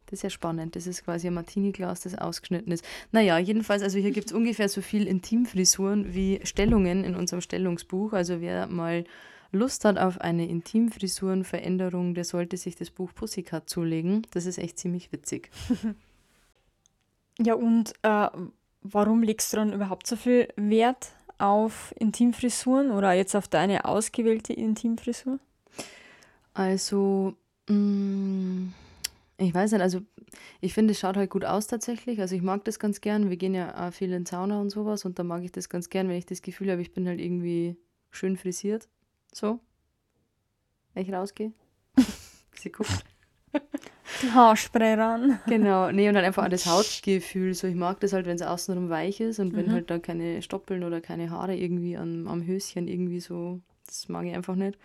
Das 0.06 0.18
ist 0.18 0.22
ja 0.22 0.30
spannend. 0.30 0.76
Das 0.76 0.86
ist 0.86 1.04
quasi 1.04 1.26
ein 1.26 1.34
Martini-Glas, 1.34 2.00
das 2.00 2.16
ausgeschnitten 2.16 2.72
ist. 2.72 2.84
Naja, 3.10 3.38
jedenfalls, 3.38 3.82
also 3.82 3.98
hier 3.98 4.10
gibt 4.12 4.28
es 4.28 4.32
ungefähr 4.36 4.68
so 4.68 4.80
viel 4.80 5.06
Intimfrisuren 5.06 6.14
wie 6.14 6.40
Stellungen 6.44 7.04
in 7.04 7.14
unserem 7.14 7.40
Stellungsbuch. 7.40 8.12
Also 8.12 8.40
wer 8.40 8.66
mal 8.68 9.04
Lust 9.50 9.84
hat 9.84 9.98
auf 9.98 10.20
eine 10.20 10.48
Intimfrisurenveränderung, 10.48 12.14
der 12.14 12.24
sollte 12.24 12.56
sich 12.56 12.76
das 12.76 12.90
Buch 12.90 13.12
Pussycat 13.14 13.68
zulegen. 13.68 14.26
Das 14.30 14.46
ist 14.46 14.58
echt 14.58 14.78
ziemlich 14.78 15.12
witzig. 15.12 15.50
Ja, 17.38 17.54
und 17.54 17.94
äh, 18.02 18.28
warum 18.82 19.22
legst 19.22 19.52
du 19.52 19.56
dann 19.56 19.72
überhaupt 19.72 20.06
so 20.06 20.16
viel 20.16 20.48
Wert 20.56 21.12
auf 21.38 21.94
Intimfrisuren 21.98 22.90
oder 22.90 23.12
jetzt 23.12 23.34
auf 23.34 23.48
deine 23.48 23.84
ausgewählte 23.84 24.52
Intimfrisur? 24.52 25.38
Also, 26.54 27.34
mh, 27.68 28.72
ich 29.38 29.54
weiß 29.54 29.72
nicht, 29.72 29.80
also 29.80 30.00
ich 30.60 30.74
finde, 30.74 30.92
es 30.92 31.00
schaut 31.00 31.16
halt 31.16 31.30
gut 31.30 31.44
aus 31.44 31.66
tatsächlich. 31.66 32.20
Also 32.20 32.34
ich 32.34 32.42
mag 32.42 32.64
das 32.64 32.78
ganz 32.78 33.00
gern. 33.00 33.30
Wir 33.30 33.36
gehen 33.36 33.54
ja 33.54 33.88
auch 33.88 33.92
viel 33.92 34.12
in 34.12 34.26
Sauna 34.26 34.60
und 34.60 34.70
sowas 34.70 35.04
und 35.04 35.18
da 35.18 35.24
mag 35.24 35.42
ich 35.42 35.52
das 35.52 35.68
ganz 35.68 35.88
gern, 35.88 36.08
wenn 36.08 36.16
ich 36.16 36.26
das 36.26 36.42
Gefühl 36.42 36.70
habe, 36.70 36.82
ich 36.82 36.92
bin 36.92 37.08
halt 37.08 37.20
irgendwie 37.20 37.76
schön 38.10 38.36
frisiert. 38.36 38.88
So. 39.32 39.58
Wenn 40.94 41.04
ich 41.04 41.12
rausgehe. 41.12 41.52
Sie 42.54 42.70
guckt. 42.70 43.04
Haarspray 44.34 44.94
ran. 44.94 45.38
Genau, 45.46 45.90
nee, 45.90 46.08
und 46.08 46.14
dann 46.14 46.24
einfach 46.24 46.44
auch 46.44 46.48
das 46.48 46.66
Hautgefühl. 46.66 47.54
So, 47.54 47.66
ich 47.66 47.74
mag 47.74 48.00
das 48.00 48.12
halt, 48.12 48.26
wenn 48.26 48.36
es 48.36 48.42
außenrum 48.42 48.88
weich 48.90 49.20
ist 49.20 49.38
und 49.38 49.54
wenn 49.54 49.66
Mhm. 49.66 49.72
halt 49.72 49.90
da 49.90 49.98
keine 49.98 50.42
Stoppeln 50.42 50.84
oder 50.84 51.00
keine 51.00 51.30
Haare 51.30 51.56
irgendwie 51.56 51.96
am, 51.96 52.28
am 52.28 52.46
Höschen 52.46 52.88
irgendwie 52.88 53.20
so, 53.20 53.60
das 53.86 54.08
mag 54.08 54.26
ich 54.26 54.34
einfach 54.34 54.54
nicht. 54.54 54.78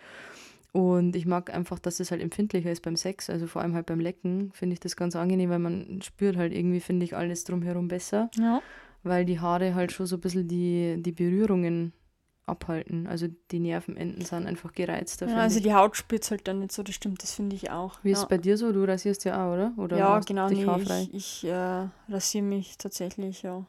Und 0.72 1.16
ich 1.16 1.24
mag 1.26 1.52
einfach, 1.52 1.78
dass 1.78 1.98
es 1.98 2.10
halt 2.10 2.20
empfindlicher 2.20 2.70
ist 2.70 2.82
beim 2.82 2.96
Sex, 2.96 3.30
also 3.30 3.46
vor 3.46 3.62
allem 3.62 3.74
halt 3.74 3.86
beim 3.86 4.00
Lecken, 4.00 4.50
finde 4.52 4.74
ich 4.74 4.80
das 4.80 4.96
ganz 4.96 5.16
angenehm, 5.16 5.48
weil 5.50 5.58
man 5.58 6.00
spürt 6.02 6.36
halt 6.36 6.52
irgendwie, 6.52 6.80
finde 6.80 7.04
ich, 7.04 7.16
alles 7.16 7.44
drumherum 7.44 7.88
besser, 7.88 8.30
Ja. 8.38 8.60
weil 9.02 9.24
die 9.24 9.40
Haare 9.40 9.74
halt 9.74 9.92
schon 9.92 10.06
so 10.06 10.16
ein 10.16 10.20
bisschen 10.20 10.46
die, 10.46 10.96
die 10.98 11.12
Berührungen 11.12 11.92
abhalten. 12.48 13.06
Also 13.06 13.28
die 13.50 13.60
Nervenenden 13.60 14.24
sind 14.24 14.46
einfach 14.46 14.72
gereizter. 14.72 15.28
ja 15.28 15.36
also 15.36 15.60
die 15.60 15.74
Haut 15.74 15.96
spürt 15.96 16.30
halt 16.30 16.48
dann 16.48 16.60
nicht 16.60 16.72
so, 16.72 16.82
das 16.82 16.94
stimmt, 16.94 17.22
das 17.22 17.34
finde 17.34 17.56
ich 17.56 17.70
auch. 17.70 17.98
Wie 18.02 18.10
ist 18.10 18.18
ja. 18.18 18.22
es 18.24 18.28
bei 18.28 18.38
dir 18.38 18.56
so? 18.56 18.72
Du 18.72 18.84
rasierst 18.84 19.24
ja 19.24 19.46
auch, 19.46 19.54
oder? 19.54 19.72
oder 19.76 19.98
ja, 19.98 20.20
genau, 20.20 20.48
nee, 20.48 20.66
haarfrei? 20.66 21.08
ich, 21.12 21.44
ich 21.44 21.50
äh, 21.50 21.88
rasiere 22.08 22.44
mich 22.44 22.78
tatsächlich, 22.78 23.42
ja. 23.42 23.64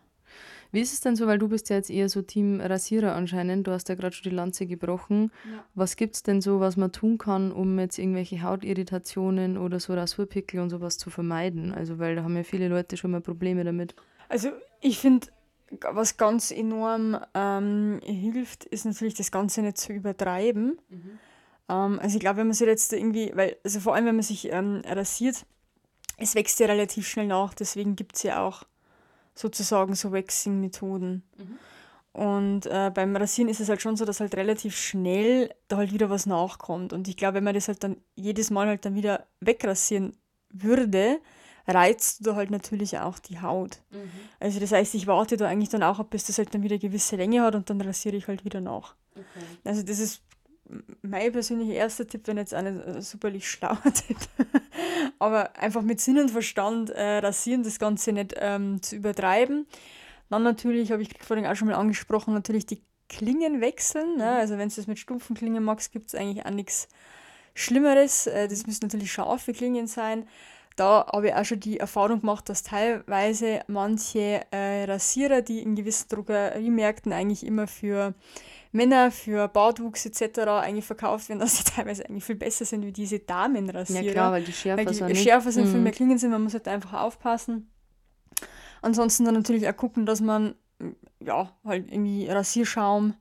Wie 0.71 0.81
ist 0.81 0.93
es 0.93 1.01
denn 1.01 1.15
so, 1.15 1.25
weil 1.25 1.39
du 1.39 1.47
bist 1.47 1.69
ja 1.69 1.77
jetzt 1.77 1.89
eher 1.89 2.09
so 2.09 2.21
Team 2.21 2.61
Rasierer 2.61 3.15
anscheinend, 3.15 3.65
du 3.65 3.71
hast 3.71 3.89
ja 3.89 3.95
gerade 3.95 4.15
schon 4.15 4.29
die 4.29 4.35
Lanze 4.35 4.67
gebrochen. 4.67 5.31
Ja. 5.45 5.63
Was 5.73 5.95
gibt 5.95 6.15
es 6.15 6.23
denn 6.23 6.41
so, 6.41 6.59
was 6.59 6.77
man 6.77 6.91
tun 6.91 7.17
kann, 7.17 7.51
um 7.51 7.79
jetzt 7.79 7.97
irgendwelche 7.97 8.43
Hautirritationen 8.43 9.57
oder 9.57 9.79
so 9.79 9.95
Rasurpickel 9.95 10.59
und 10.59 10.69
sowas 10.69 10.99
zu 10.99 11.09
vermeiden? 11.09 11.73
Also, 11.73 11.97
weil 11.97 12.15
da 12.15 12.23
haben 12.23 12.35
ja 12.35 12.43
viele 12.43 12.67
Leute 12.67 12.97
schon 12.97 13.11
mal 13.11 13.21
Probleme 13.21 13.63
damit. 13.63 13.95
Also 14.27 14.49
ich 14.79 14.99
finde, 14.99 15.27
was 15.91 16.17
ganz 16.17 16.51
enorm 16.51 17.19
ähm, 17.33 17.99
hilft, 18.03 18.65
ist 18.65 18.85
natürlich 18.85 19.13
das 19.13 19.31
Ganze 19.31 19.61
nicht 19.61 19.77
zu 19.77 19.93
übertreiben. 19.93 20.79
Ähm, 21.69 21.99
also 22.01 22.15
ich 22.15 22.19
glaube, 22.19 22.37
wenn 22.37 22.47
man 22.47 22.53
sich 22.53 22.67
jetzt 22.67 22.93
irgendwie, 22.93 23.31
weil, 23.35 23.57
also 23.63 23.79
vor 23.79 23.95
allem 23.95 24.05
wenn 24.05 24.15
man 24.15 24.23
sich 24.23 24.51
ähm, 24.51 24.81
rasiert, 24.85 25.45
es 26.17 26.35
wächst 26.35 26.59
ja 26.59 26.67
relativ 26.67 27.07
schnell 27.07 27.27
nach, 27.27 27.53
deswegen 27.53 27.95
gibt 27.95 28.15
es 28.15 28.23
ja 28.23 28.45
auch 28.45 28.63
sozusagen 29.35 29.95
so 29.95 30.11
Waxing-Methoden. 30.11 31.23
Und 32.11 32.65
äh, 32.65 32.91
beim 32.93 33.15
Rasieren 33.15 33.49
ist 33.49 33.61
es 33.61 33.69
halt 33.69 33.81
schon 33.81 33.95
so, 33.95 34.03
dass 34.03 34.19
halt 34.19 34.35
relativ 34.35 34.75
schnell 34.75 35.53
da 35.67 35.77
halt 35.77 35.93
wieder 35.93 36.09
was 36.09 36.25
nachkommt. 36.25 36.91
Und 36.91 37.07
ich 37.07 37.15
glaube, 37.15 37.35
wenn 37.35 37.43
man 37.43 37.53
das 37.53 37.67
halt 37.67 37.83
dann 37.83 37.97
jedes 38.15 38.49
Mal 38.49 38.67
halt 38.67 38.83
dann 38.83 38.95
wieder 38.95 39.27
wegrasieren 39.39 40.17
würde, 40.49 41.19
reizt 41.69 42.25
du 42.25 42.35
halt 42.35 42.51
natürlich 42.51 42.97
auch 42.97 43.19
die 43.19 43.41
Haut. 43.41 43.79
Mhm. 43.91 44.11
Also 44.39 44.59
das 44.59 44.71
heißt, 44.71 44.95
ich 44.95 45.07
warte 45.07 45.37
da 45.37 45.47
eigentlich 45.47 45.69
dann 45.69 45.83
auch 45.83 45.99
ab, 45.99 46.09
bis 46.09 46.25
das 46.25 46.37
halt 46.37 46.53
dann 46.53 46.63
wieder 46.63 46.75
eine 46.75 46.79
gewisse 46.79 47.15
Länge 47.15 47.41
hat 47.41 47.55
und 47.55 47.69
dann 47.69 47.81
rasiere 47.81 48.15
ich 48.15 48.27
halt 48.27 48.45
wieder 48.45 48.61
nach. 48.61 48.95
Okay. 49.15 49.45
Also 49.63 49.83
das 49.83 49.99
ist 49.99 50.21
mein 51.01 51.31
persönlicher 51.31 51.73
erster 51.73 52.07
Tipp, 52.07 52.27
wenn 52.27 52.37
jetzt 52.37 52.53
eine 52.53 52.83
äh, 52.83 53.01
superlich 53.01 53.49
schlauer 53.49 53.81
Tipp, 53.93 54.17
aber 55.19 55.55
einfach 55.57 55.81
mit 55.81 55.99
Sinn 55.99 56.19
und 56.19 56.31
Verstand 56.31 56.91
äh, 56.91 57.17
rasieren, 57.17 57.63
das 57.63 57.79
Ganze 57.79 58.11
nicht 58.11 58.35
ähm, 58.37 58.81
zu 58.81 58.95
übertreiben. 58.95 59.67
Dann 60.29 60.43
natürlich, 60.43 60.91
habe 60.91 61.01
ich 61.01 61.09
vorhin 61.21 61.47
auch 61.47 61.55
schon 61.55 61.67
mal 61.67 61.75
angesprochen, 61.75 62.33
natürlich 62.33 62.67
die 62.67 62.83
Klingen 63.07 63.61
wechseln. 63.61 64.17
Ne? 64.17 64.25
Mhm. 64.25 64.39
Also 64.39 64.57
wenn 64.57 64.69
du 64.69 64.75
das 64.75 64.87
mit 64.87 64.99
stumpfen 64.99 65.35
Klingen 65.35 65.63
magst, 65.63 65.91
gibt 65.91 66.09
es 66.09 66.15
eigentlich 66.15 66.45
auch 66.45 66.51
nichts 66.51 66.87
Schlimmeres. 67.55 68.27
Äh, 68.27 68.47
das 68.47 68.67
müssen 68.67 68.85
natürlich 68.85 69.11
scharfe 69.11 69.53
Klingen 69.53 69.87
sein. 69.87 70.27
Da 70.79 71.05
habe 71.11 71.27
ich 71.27 71.33
auch 71.33 71.43
schon 71.43 71.59
die 71.59 71.77
Erfahrung 71.77 72.21
gemacht, 72.21 72.47
dass 72.47 72.63
teilweise 72.63 73.59
manche 73.67 74.41
äh, 74.51 74.85
Rasierer, 74.85 75.41
die 75.41 75.59
in 75.59 75.75
gewissen 75.75 76.07
Drogeriemärkten 76.07 77.11
eigentlich 77.11 77.45
immer 77.45 77.67
für 77.67 78.13
Männer, 78.71 79.11
für 79.11 79.49
Bartwuchs 79.49 80.05
etc. 80.05 80.39
eigentlich 80.47 80.85
verkauft 80.85 81.27
werden, 81.27 81.39
dass 81.41 81.57
sie 81.57 81.65
teilweise 81.65 82.07
eigentlich 82.07 82.23
viel 82.23 82.37
besser 82.37 82.63
sind 82.63 82.85
wie 82.85 82.93
diese 82.93 83.19
Damenrasierer. 83.19 84.03
Ja 84.03 84.11
klar, 84.13 84.31
weil 84.31 84.43
die 84.45 84.53
schärfer 84.53 84.77
weil 84.77 84.85
die 84.85 84.93
sind. 84.93 85.17
Schärfer 85.17 85.51
sind, 85.51 85.65
mhm. 85.65 85.71
viel 85.71 85.81
mehr 85.81 85.91
Klingen 85.91 86.17
sind, 86.17 86.31
man 86.31 86.43
muss 86.43 86.53
halt 86.53 86.69
einfach 86.69 86.93
aufpassen. 86.93 87.69
Ansonsten 88.81 89.25
dann 89.25 89.33
natürlich 89.33 89.67
auch 89.67 89.75
gucken, 89.75 90.05
dass 90.05 90.21
man 90.21 90.55
ja 91.19 91.51
halt 91.65 91.91
irgendwie 91.91 92.29
Rasierschaum 92.29 93.15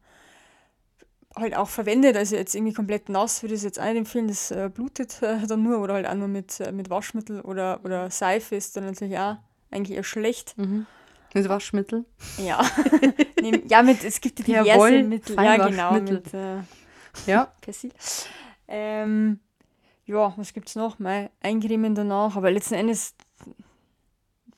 halt 1.36 1.56
auch 1.56 1.68
verwendet. 1.68 2.16
Also 2.16 2.36
jetzt 2.36 2.54
irgendwie 2.54 2.72
komplett 2.72 3.08
nass 3.08 3.42
würde 3.42 3.54
ich 3.54 3.60
es 3.60 3.64
jetzt 3.64 3.80
auch 3.80 3.84
empfehlen, 3.84 4.28
das 4.28 4.50
äh, 4.50 4.70
blutet 4.72 5.22
äh, 5.22 5.46
dann 5.46 5.62
nur 5.62 5.80
oder 5.80 5.94
halt 5.94 6.06
auch 6.06 6.14
nur 6.14 6.28
mit, 6.28 6.60
äh, 6.60 6.72
mit 6.72 6.90
Waschmittel 6.90 7.40
oder, 7.40 7.80
oder 7.84 8.10
Seife 8.10 8.56
ist 8.56 8.76
dann 8.76 8.86
natürlich 8.86 9.18
auch 9.18 9.36
eigentlich 9.70 9.96
eher 9.96 10.04
schlecht. 10.04 10.56
Mhm. 10.56 10.86
Mit 11.34 11.48
Waschmittel? 11.48 12.06
Ja. 12.38 12.64
ja, 13.68 13.82
mit, 13.82 14.02
es 14.02 14.20
gibt 14.20 14.38
diverse 14.38 14.68
Jawohl, 14.68 15.02
Mittel. 15.02 15.36
Ja, 15.36 15.68
genau. 15.68 15.92
Mit, 16.00 16.32
äh, 16.32 16.60
ja. 17.26 17.52
Persil. 17.60 17.92
Ähm, 18.66 19.40
ja, 20.06 20.32
was 20.36 20.54
gibt 20.54 20.68
es 20.68 20.74
noch? 20.74 20.98
Mal 20.98 21.30
eincremen 21.40 21.94
danach, 21.94 22.36
aber 22.36 22.50
letzten 22.50 22.74
Endes 22.74 23.14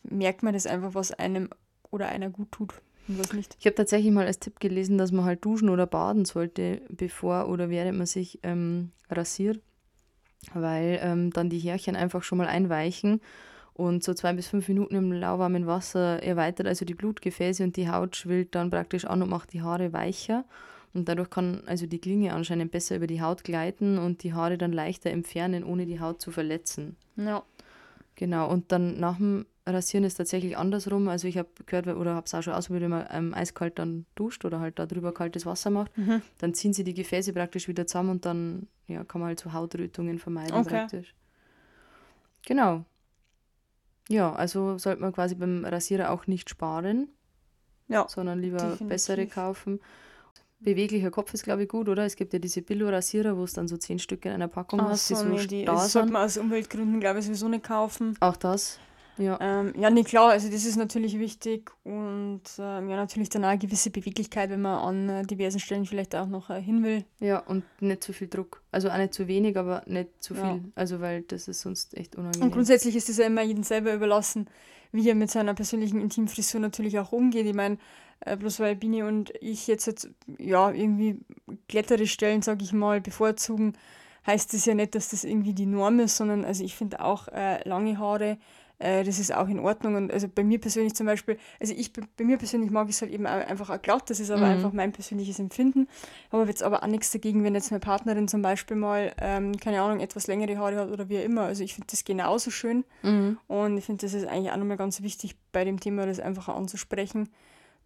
merkt 0.04 0.44
man 0.44 0.54
das 0.54 0.66
einfach, 0.66 0.94
was 0.94 1.10
einem 1.12 1.50
oder 1.90 2.08
einer 2.08 2.30
gut 2.30 2.52
tut 2.52 2.74
und 3.10 3.18
was 3.18 3.32
nicht. 3.32 3.56
Ich 3.58 3.66
habe 3.66 3.74
tatsächlich 3.74 4.12
mal 4.12 4.26
als 4.26 4.38
Tipp 4.38 4.60
gelesen, 4.60 4.96
dass 4.96 5.12
man 5.12 5.24
halt 5.24 5.44
duschen 5.44 5.68
oder 5.68 5.86
baden 5.86 6.24
sollte, 6.24 6.80
bevor 6.88 7.48
oder 7.48 7.68
während 7.68 7.98
man 7.98 8.06
sich 8.06 8.38
ähm, 8.42 8.92
rasiert, 9.10 9.60
weil 10.54 10.98
ähm, 11.02 11.32
dann 11.32 11.50
die 11.50 11.58
Härchen 11.58 11.96
einfach 11.96 12.22
schon 12.22 12.38
mal 12.38 12.46
einweichen 12.46 13.20
und 13.74 14.04
so 14.04 14.14
zwei 14.14 14.32
bis 14.32 14.46
fünf 14.46 14.68
Minuten 14.68 14.94
im 14.94 15.12
lauwarmen 15.12 15.66
Wasser 15.66 16.22
erweitert 16.22 16.66
also 16.66 16.84
die 16.84 16.94
Blutgefäße 16.94 17.64
und 17.64 17.76
die 17.76 17.90
Haut 17.90 18.14
schwillt 18.14 18.54
dann 18.54 18.70
praktisch 18.70 19.04
an 19.06 19.22
und 19.22 19.30
macht 19.30 19.52
die 19.52 19.62
Haare 19.62 19.92
weicher. 19.92 20.44
Und 20.92 21.08
dadurch 21.08 21.30
kann 21.30 21.62
also 21.66 21.86
die 21.86 22.00
Klinge 22.00 22.34
anscheinend 22.34 22.72
besser 22.72 22.96
über 22.96 23.06
die 23.06 23.22
Haut 23.22 23.44
gleiten 23.44 23.98
und 23.98 24.22
die 24.22 24.34
Haare 24.34 24.58
dann 24.58 24.72
leichter 24.72 25.10
entfernen, 25.10 25.64
ohne 25.64 25.86
die 25.86 26.00
Haut 26.00 26.20
zu 26.20 26.30
verletzen. 26.30 26.96
Ja. 27.16 27.42
Genau, 28.16 28.50
und 28.50 28.70
dann 28.70 28.98
nach 28.98 29.16
dem 29.16 29.46
Rasieren 29.66 30.04
ist 30.04 30.14
tatsächlich 30.14 30.56
andersrum. 30.56 31.08
Also 31.08 31.28
ich 31.28 31.36
habe 31.38 31.48
gehört 31.66 31.86
oder 31.86 32.14
habe 32.14 32.26
es 32.26 32.34
auch 32.34 32.42
schon 32.42 32.54
ausprobiert, 32.54 32.84
wenn 32.84 32.90
man 32.90 33.06
ähm, 33.10 33.34
eiskalt 33.34 33.78
dann 33.78 34.06
duscht 34.14 34.44
oder 34.44 34.60
halt 34.60 34.78
darüber 34.78 35.12
kaltes 35.12 35.46
Wasser 35.46 35.70
macht, 35.70 35.96
mhm. 35.96 36.22
dann 36.38 36.54
ziehen 36.54 36.72
sie 36.72 36.84
die 36.84 36.94
Gefäße 36.94 37.32
praktisch 37.32 37.68
wieder 37.68 37.86
zusammen 37.86 38.10
und 38.10 38.24
dann 38.24 38.68
ja, 38.86 39.04
kann 39.04 39.20
man 39.20 39.28
halt 39.28 39.40
so 39.40 39.52
Hautrötungen 39.52 40.18
vermeiden 40.18 40.56
okay. 40.56 40.70
praktisch. 40.70 41.14
Genau. 42.46 42.84
Ja, 44.08 44.32
also 44.32 44.78
sollte 44.78 45.02
man 45.02 45.12
quasi 45.12 45.34
beim 45.36 45.64
Rasierer 45.64 46.10
auch 46.10 46.26
nicht 46.26 46.50
sparen, 46.50 47.08
ja, 47.86 48.08
sondern 48.08 48.40
lieber 48.40 48.56
definitiv. 48.56 48.88
bessere 48.88 49.26
kaufen. 49.26 49.78
Beweglicher 50.58 51.10
Kopf 51.10 51.32
ist, 51.32 51.44
glaube 51.44 51.62
ich, 51.62 51.68
gut, 51.68 51.88
oder? 51.88 52.04
Es 52.04 52.16
gibt 52.16 52.32
ja 52.32 52.38
diese 52.38 52.60
Billo-Rasierer, 52.60 53.36
wo 53.36 53.44
es 53.44 53.52
dann 53.52 53.68
so 53.68 53.76
zehn 53.76 53.98
Stück 53.98 54.24
in 54.26 54.32
einer 54.32 54.48
Packung 54.48 54.80
Ach 54.80 54.90
hast, 54.90 55.08
so, 55.08 55.14
die 55.14 55.20
so 55.20 55.26
nee, 55.26 55.46
die, 55.46 55.64
das 55.64 55.92
sollte 55.92 56.12
man 56.12 56.24
aus 56.24 56.36
Umweltgründen, 56.36 57.00
glaube 57.00 57.20
ich, 57.20 57.26
sowieso 57.26 57.48
nicht 57.48 57.64
kaufen. 57.64 58.16
Auch 58.20 58.36
das? 58.36 58.78
Ja. 59.18 59.38
Ähm, 59.40 59.74
ja, 59.78 59.90
nee, 59.90 60.02
klar, 60.02 60.30
also 60.30 60.50
das 60.50 60.64
ist 60.64 60.76
natürlich 60.76 61.18
wichtig 61.18 61.70
und 61.84 62.42
ähm, 62.58 62.88
ja, 62.88 62.96
natürlich 62.96 63.28
dann 63.28 63.44
auch 63.44 63.48
eine 63.48 63.58
gewisse 63.58 63.90
Beweglichkeit, 63.90 64.50
wenn 64.50 64.62
man 64.62 64.78
an 64.78 65.08
äh, 65.08 65.22
diversen 65.26 65.60
Stellen 65.60 65.86
vielleicht 65.86 66.14
auch 66.16 66.26
noch 66.26 66.50
äh, 66.50 66.60
hin 66.60 66.82
will. 66.82 67.04
Ja, 67.18 67.40
und 67.40 67.64
nicht 67.80 68.02
zu 68.02 68.12
viel 68.12 68.28
Druck. 68.28 68.62
Also 68.72 68.88
auch 68.88 68.96
nicht 68.96 69.14
zu 69.14 69.28
wenig, 69.28 69.56
aber 69.56 69.82
nicht 69.86 70.08
zu 70.20 70.34
viel. 70.34 70.44
Ja. 70.44 70.60
Also, 70.74 71.00
weil 71.00 71.22
das 71.22 71.48
ist 71.48 71.60
sonst 71.60 71.96
echt 71.96 72.16
unangenehm. 72.16 72.46
Und 72.46 72.54
grundsätzlich 72.54 72.96
ist 72.96 73.08
es 73.08 73.18
ja 73.18 73.26
immer 73.26 73.42
jedem 73.42 73.62
selber 73.62 73.92
überlassen, 73.92 74.48
wie 74.92 75.08
er 75.08 75.14
mit 75.14 75.30
seiner 75.30 75.54
persönlichen 75.54 76.00
Intimfrisur 76.00 76.60
natürlich 76.60 76.98
auch 76.98 77.12
umgeht. 77.12 77.46
Ich 77.46 77.54
meine, 77.54 77.78
äh, 78.20 78.36
bloß 78.36 78.60
weil 78.60 78.76
Bini 78.76 79.02
und 79.02 79.32
ich 79.40 79.66
jetzt, 79.66 79.86
jetzt 79.86 80.10
ja, 80.38 80.70
irgendwie 80.70 81.20
glättere 81.68 82.06
Stellen, 82.06 82.42
sage 82.42 82.64
ich 82.64 82.72
mal, 82.72 83.00
bevorzugen, 83.00 83.74
heißt 84.26 84.52
das 84.52 84.66
ja 84.66 84.74
nicht, 84.74 84.94
dass 84.94 85.08
das 85.08 85.24
irgendwie 85.24 85.54
die 85.54 85.66
Norm 85.66 86.00
ist, 86.00 86.16
sondern 86.16 86.44
also 86.44 86.62
ich 86.64 86.74
finde 86.74 87.02
auch 87.02 87.28
äh, 87.28 87.66
lange 87.68 87.98
Haare 87.98 88.38
äh, 88.80 89.04
das 89.04 89.18
ist 89.18 89.32
auch 89.32 89.48
in 89.48 89.60
Ordnung. 89.60 89.94
Und 89.94 90.12
also 90.12 90.26
bei 90.26 90.42
mir 90.42 90.58
persönlich 90.58 90.94
zum 90.94 91.06
Beispiel, 91.06 91.38
also 91.60 91.72
ich 91.76 91.92
bei 91.92 92.24
mir 92.24 92.38
persönlich 92.38 92.70
mag 92.70 92.88
ich 92.88 92.96
es 92.96 93.02
halt 93.02 93.12
eben 93.12 93.26
einfach 93.26 93.70
auch 93.70 93.80
glatt, 93.80 94.10
das 94.10 94.18
ist 94.18 94.30
aber 94.30 94.46
mhm. 94.46 94.52
einfach 94.52 94.72
mein 94.72 94.92
persönliches 94.92 95.38
Empfinden. 95.38 95.86
Aber 96.30 96.46
jetzt 96.46 96.62
aber 96.62 96.82
auch 96.82 96.88
nichts 96.88 97.10
dagegen, 97.10 97.44
wenn 97.44 97.54
jetzt 97.54 97.70
meine 97.70 97.80
Partnerin 97.80 98.26
zum 98.26 98.42
Beispiel 98.42 98.76
mal, 98.76 99.12
ähm, 99.20 99.56
keine 99.58 99.82
Ahnung, 99.82 100.00
etwas 100.00 100.26
längere 100.26 100.58
Haare 100.58 100.76
hat 100.76 100.90
oder 100.90 101.08
wie 101.08 101.16
immer. 101.16 101.42
Also 101.42 101.62
ich 101.62 101.74
finde 101.74 101.88
das 101.90 102.04
genauso 102.04 102.50
schön. 102.50 102.84
Mhm. 103.02 103.38
Und 103.46 103.76
ich 103.76 103.84
finde, 103.84 104.04
das 104.06 104.14
ist 104.14 104.26
eigentlich 104.26 104.50
auch 104.50 104.56
nochmal 104.56 104.78
ganz 104.78 105.02
wichtig 105.02 105.36
bei 105.52 105.64
dem 105.64 105.78
Thema, 105.78 106.06
das 106.06 106.18
einfach 106.18 106.48
anzusprechen 106.48 107.28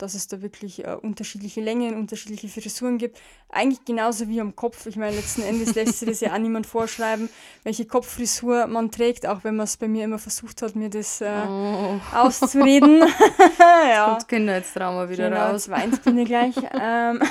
dass 0.05 0.15
es 0.15 0.29
da 0.29 0.43
wirklich 0.43 0.85
äh, 0.85 0.97
unterschiedliche 1.01 1.63
Längen, 1.63 1.97
unterschiedliche 1.97 2.49
Frisuren 2.49 2.99
gibt. 2.99 3.19
Eigentlich 3.49 3.85
genauso 3.85 4.29
wie 4.29 4.41
am 4.41 4.55
Kopf. 4.55 4.85
Ich 4.87 4.97
meine, 4.97 5.17
letzten 5.17 5.43
Endes 5.43 5.75
lässt 5.75 5.99
sich 5.99 6.09
das 6.09 6.21
ja 6.21 6.35
auch 6.35 6.39
niemand 6.39 6.67
vorschreiben, 6.67 7.31
welche 7.63 7.87
Kopffrisur 7.87 8.67
man 8.67 8.91
trägt, 8.91 9.27
auch 9.27 9.45
wenn 9.45 9.57
man 9.57 9.65
es 9.65 9.79
bei 9.79 9.89
mir 9.89 10.05
immer 10.05 10.19
versucht 10.19 10.61
hat, 10.61 10.77
mir 10.77 10.91
das 10.91 11.23
äh, 11.23 11.31
oh. 11.49 11.99
auszureden. 12.13 13.03
ja. 13.59 14.11
Kommt 14.11 14.29
Kindheitstrauma 14.29 15.09
wieder 15.09 15.31
genau, 15.31 15.47
raus. 15.47 15.71
Weint 15.71 16.03
bin 16.05 16.19
ich 16.19 16.27
gleich. 16.29 16.55
ähm, 16.81 17.23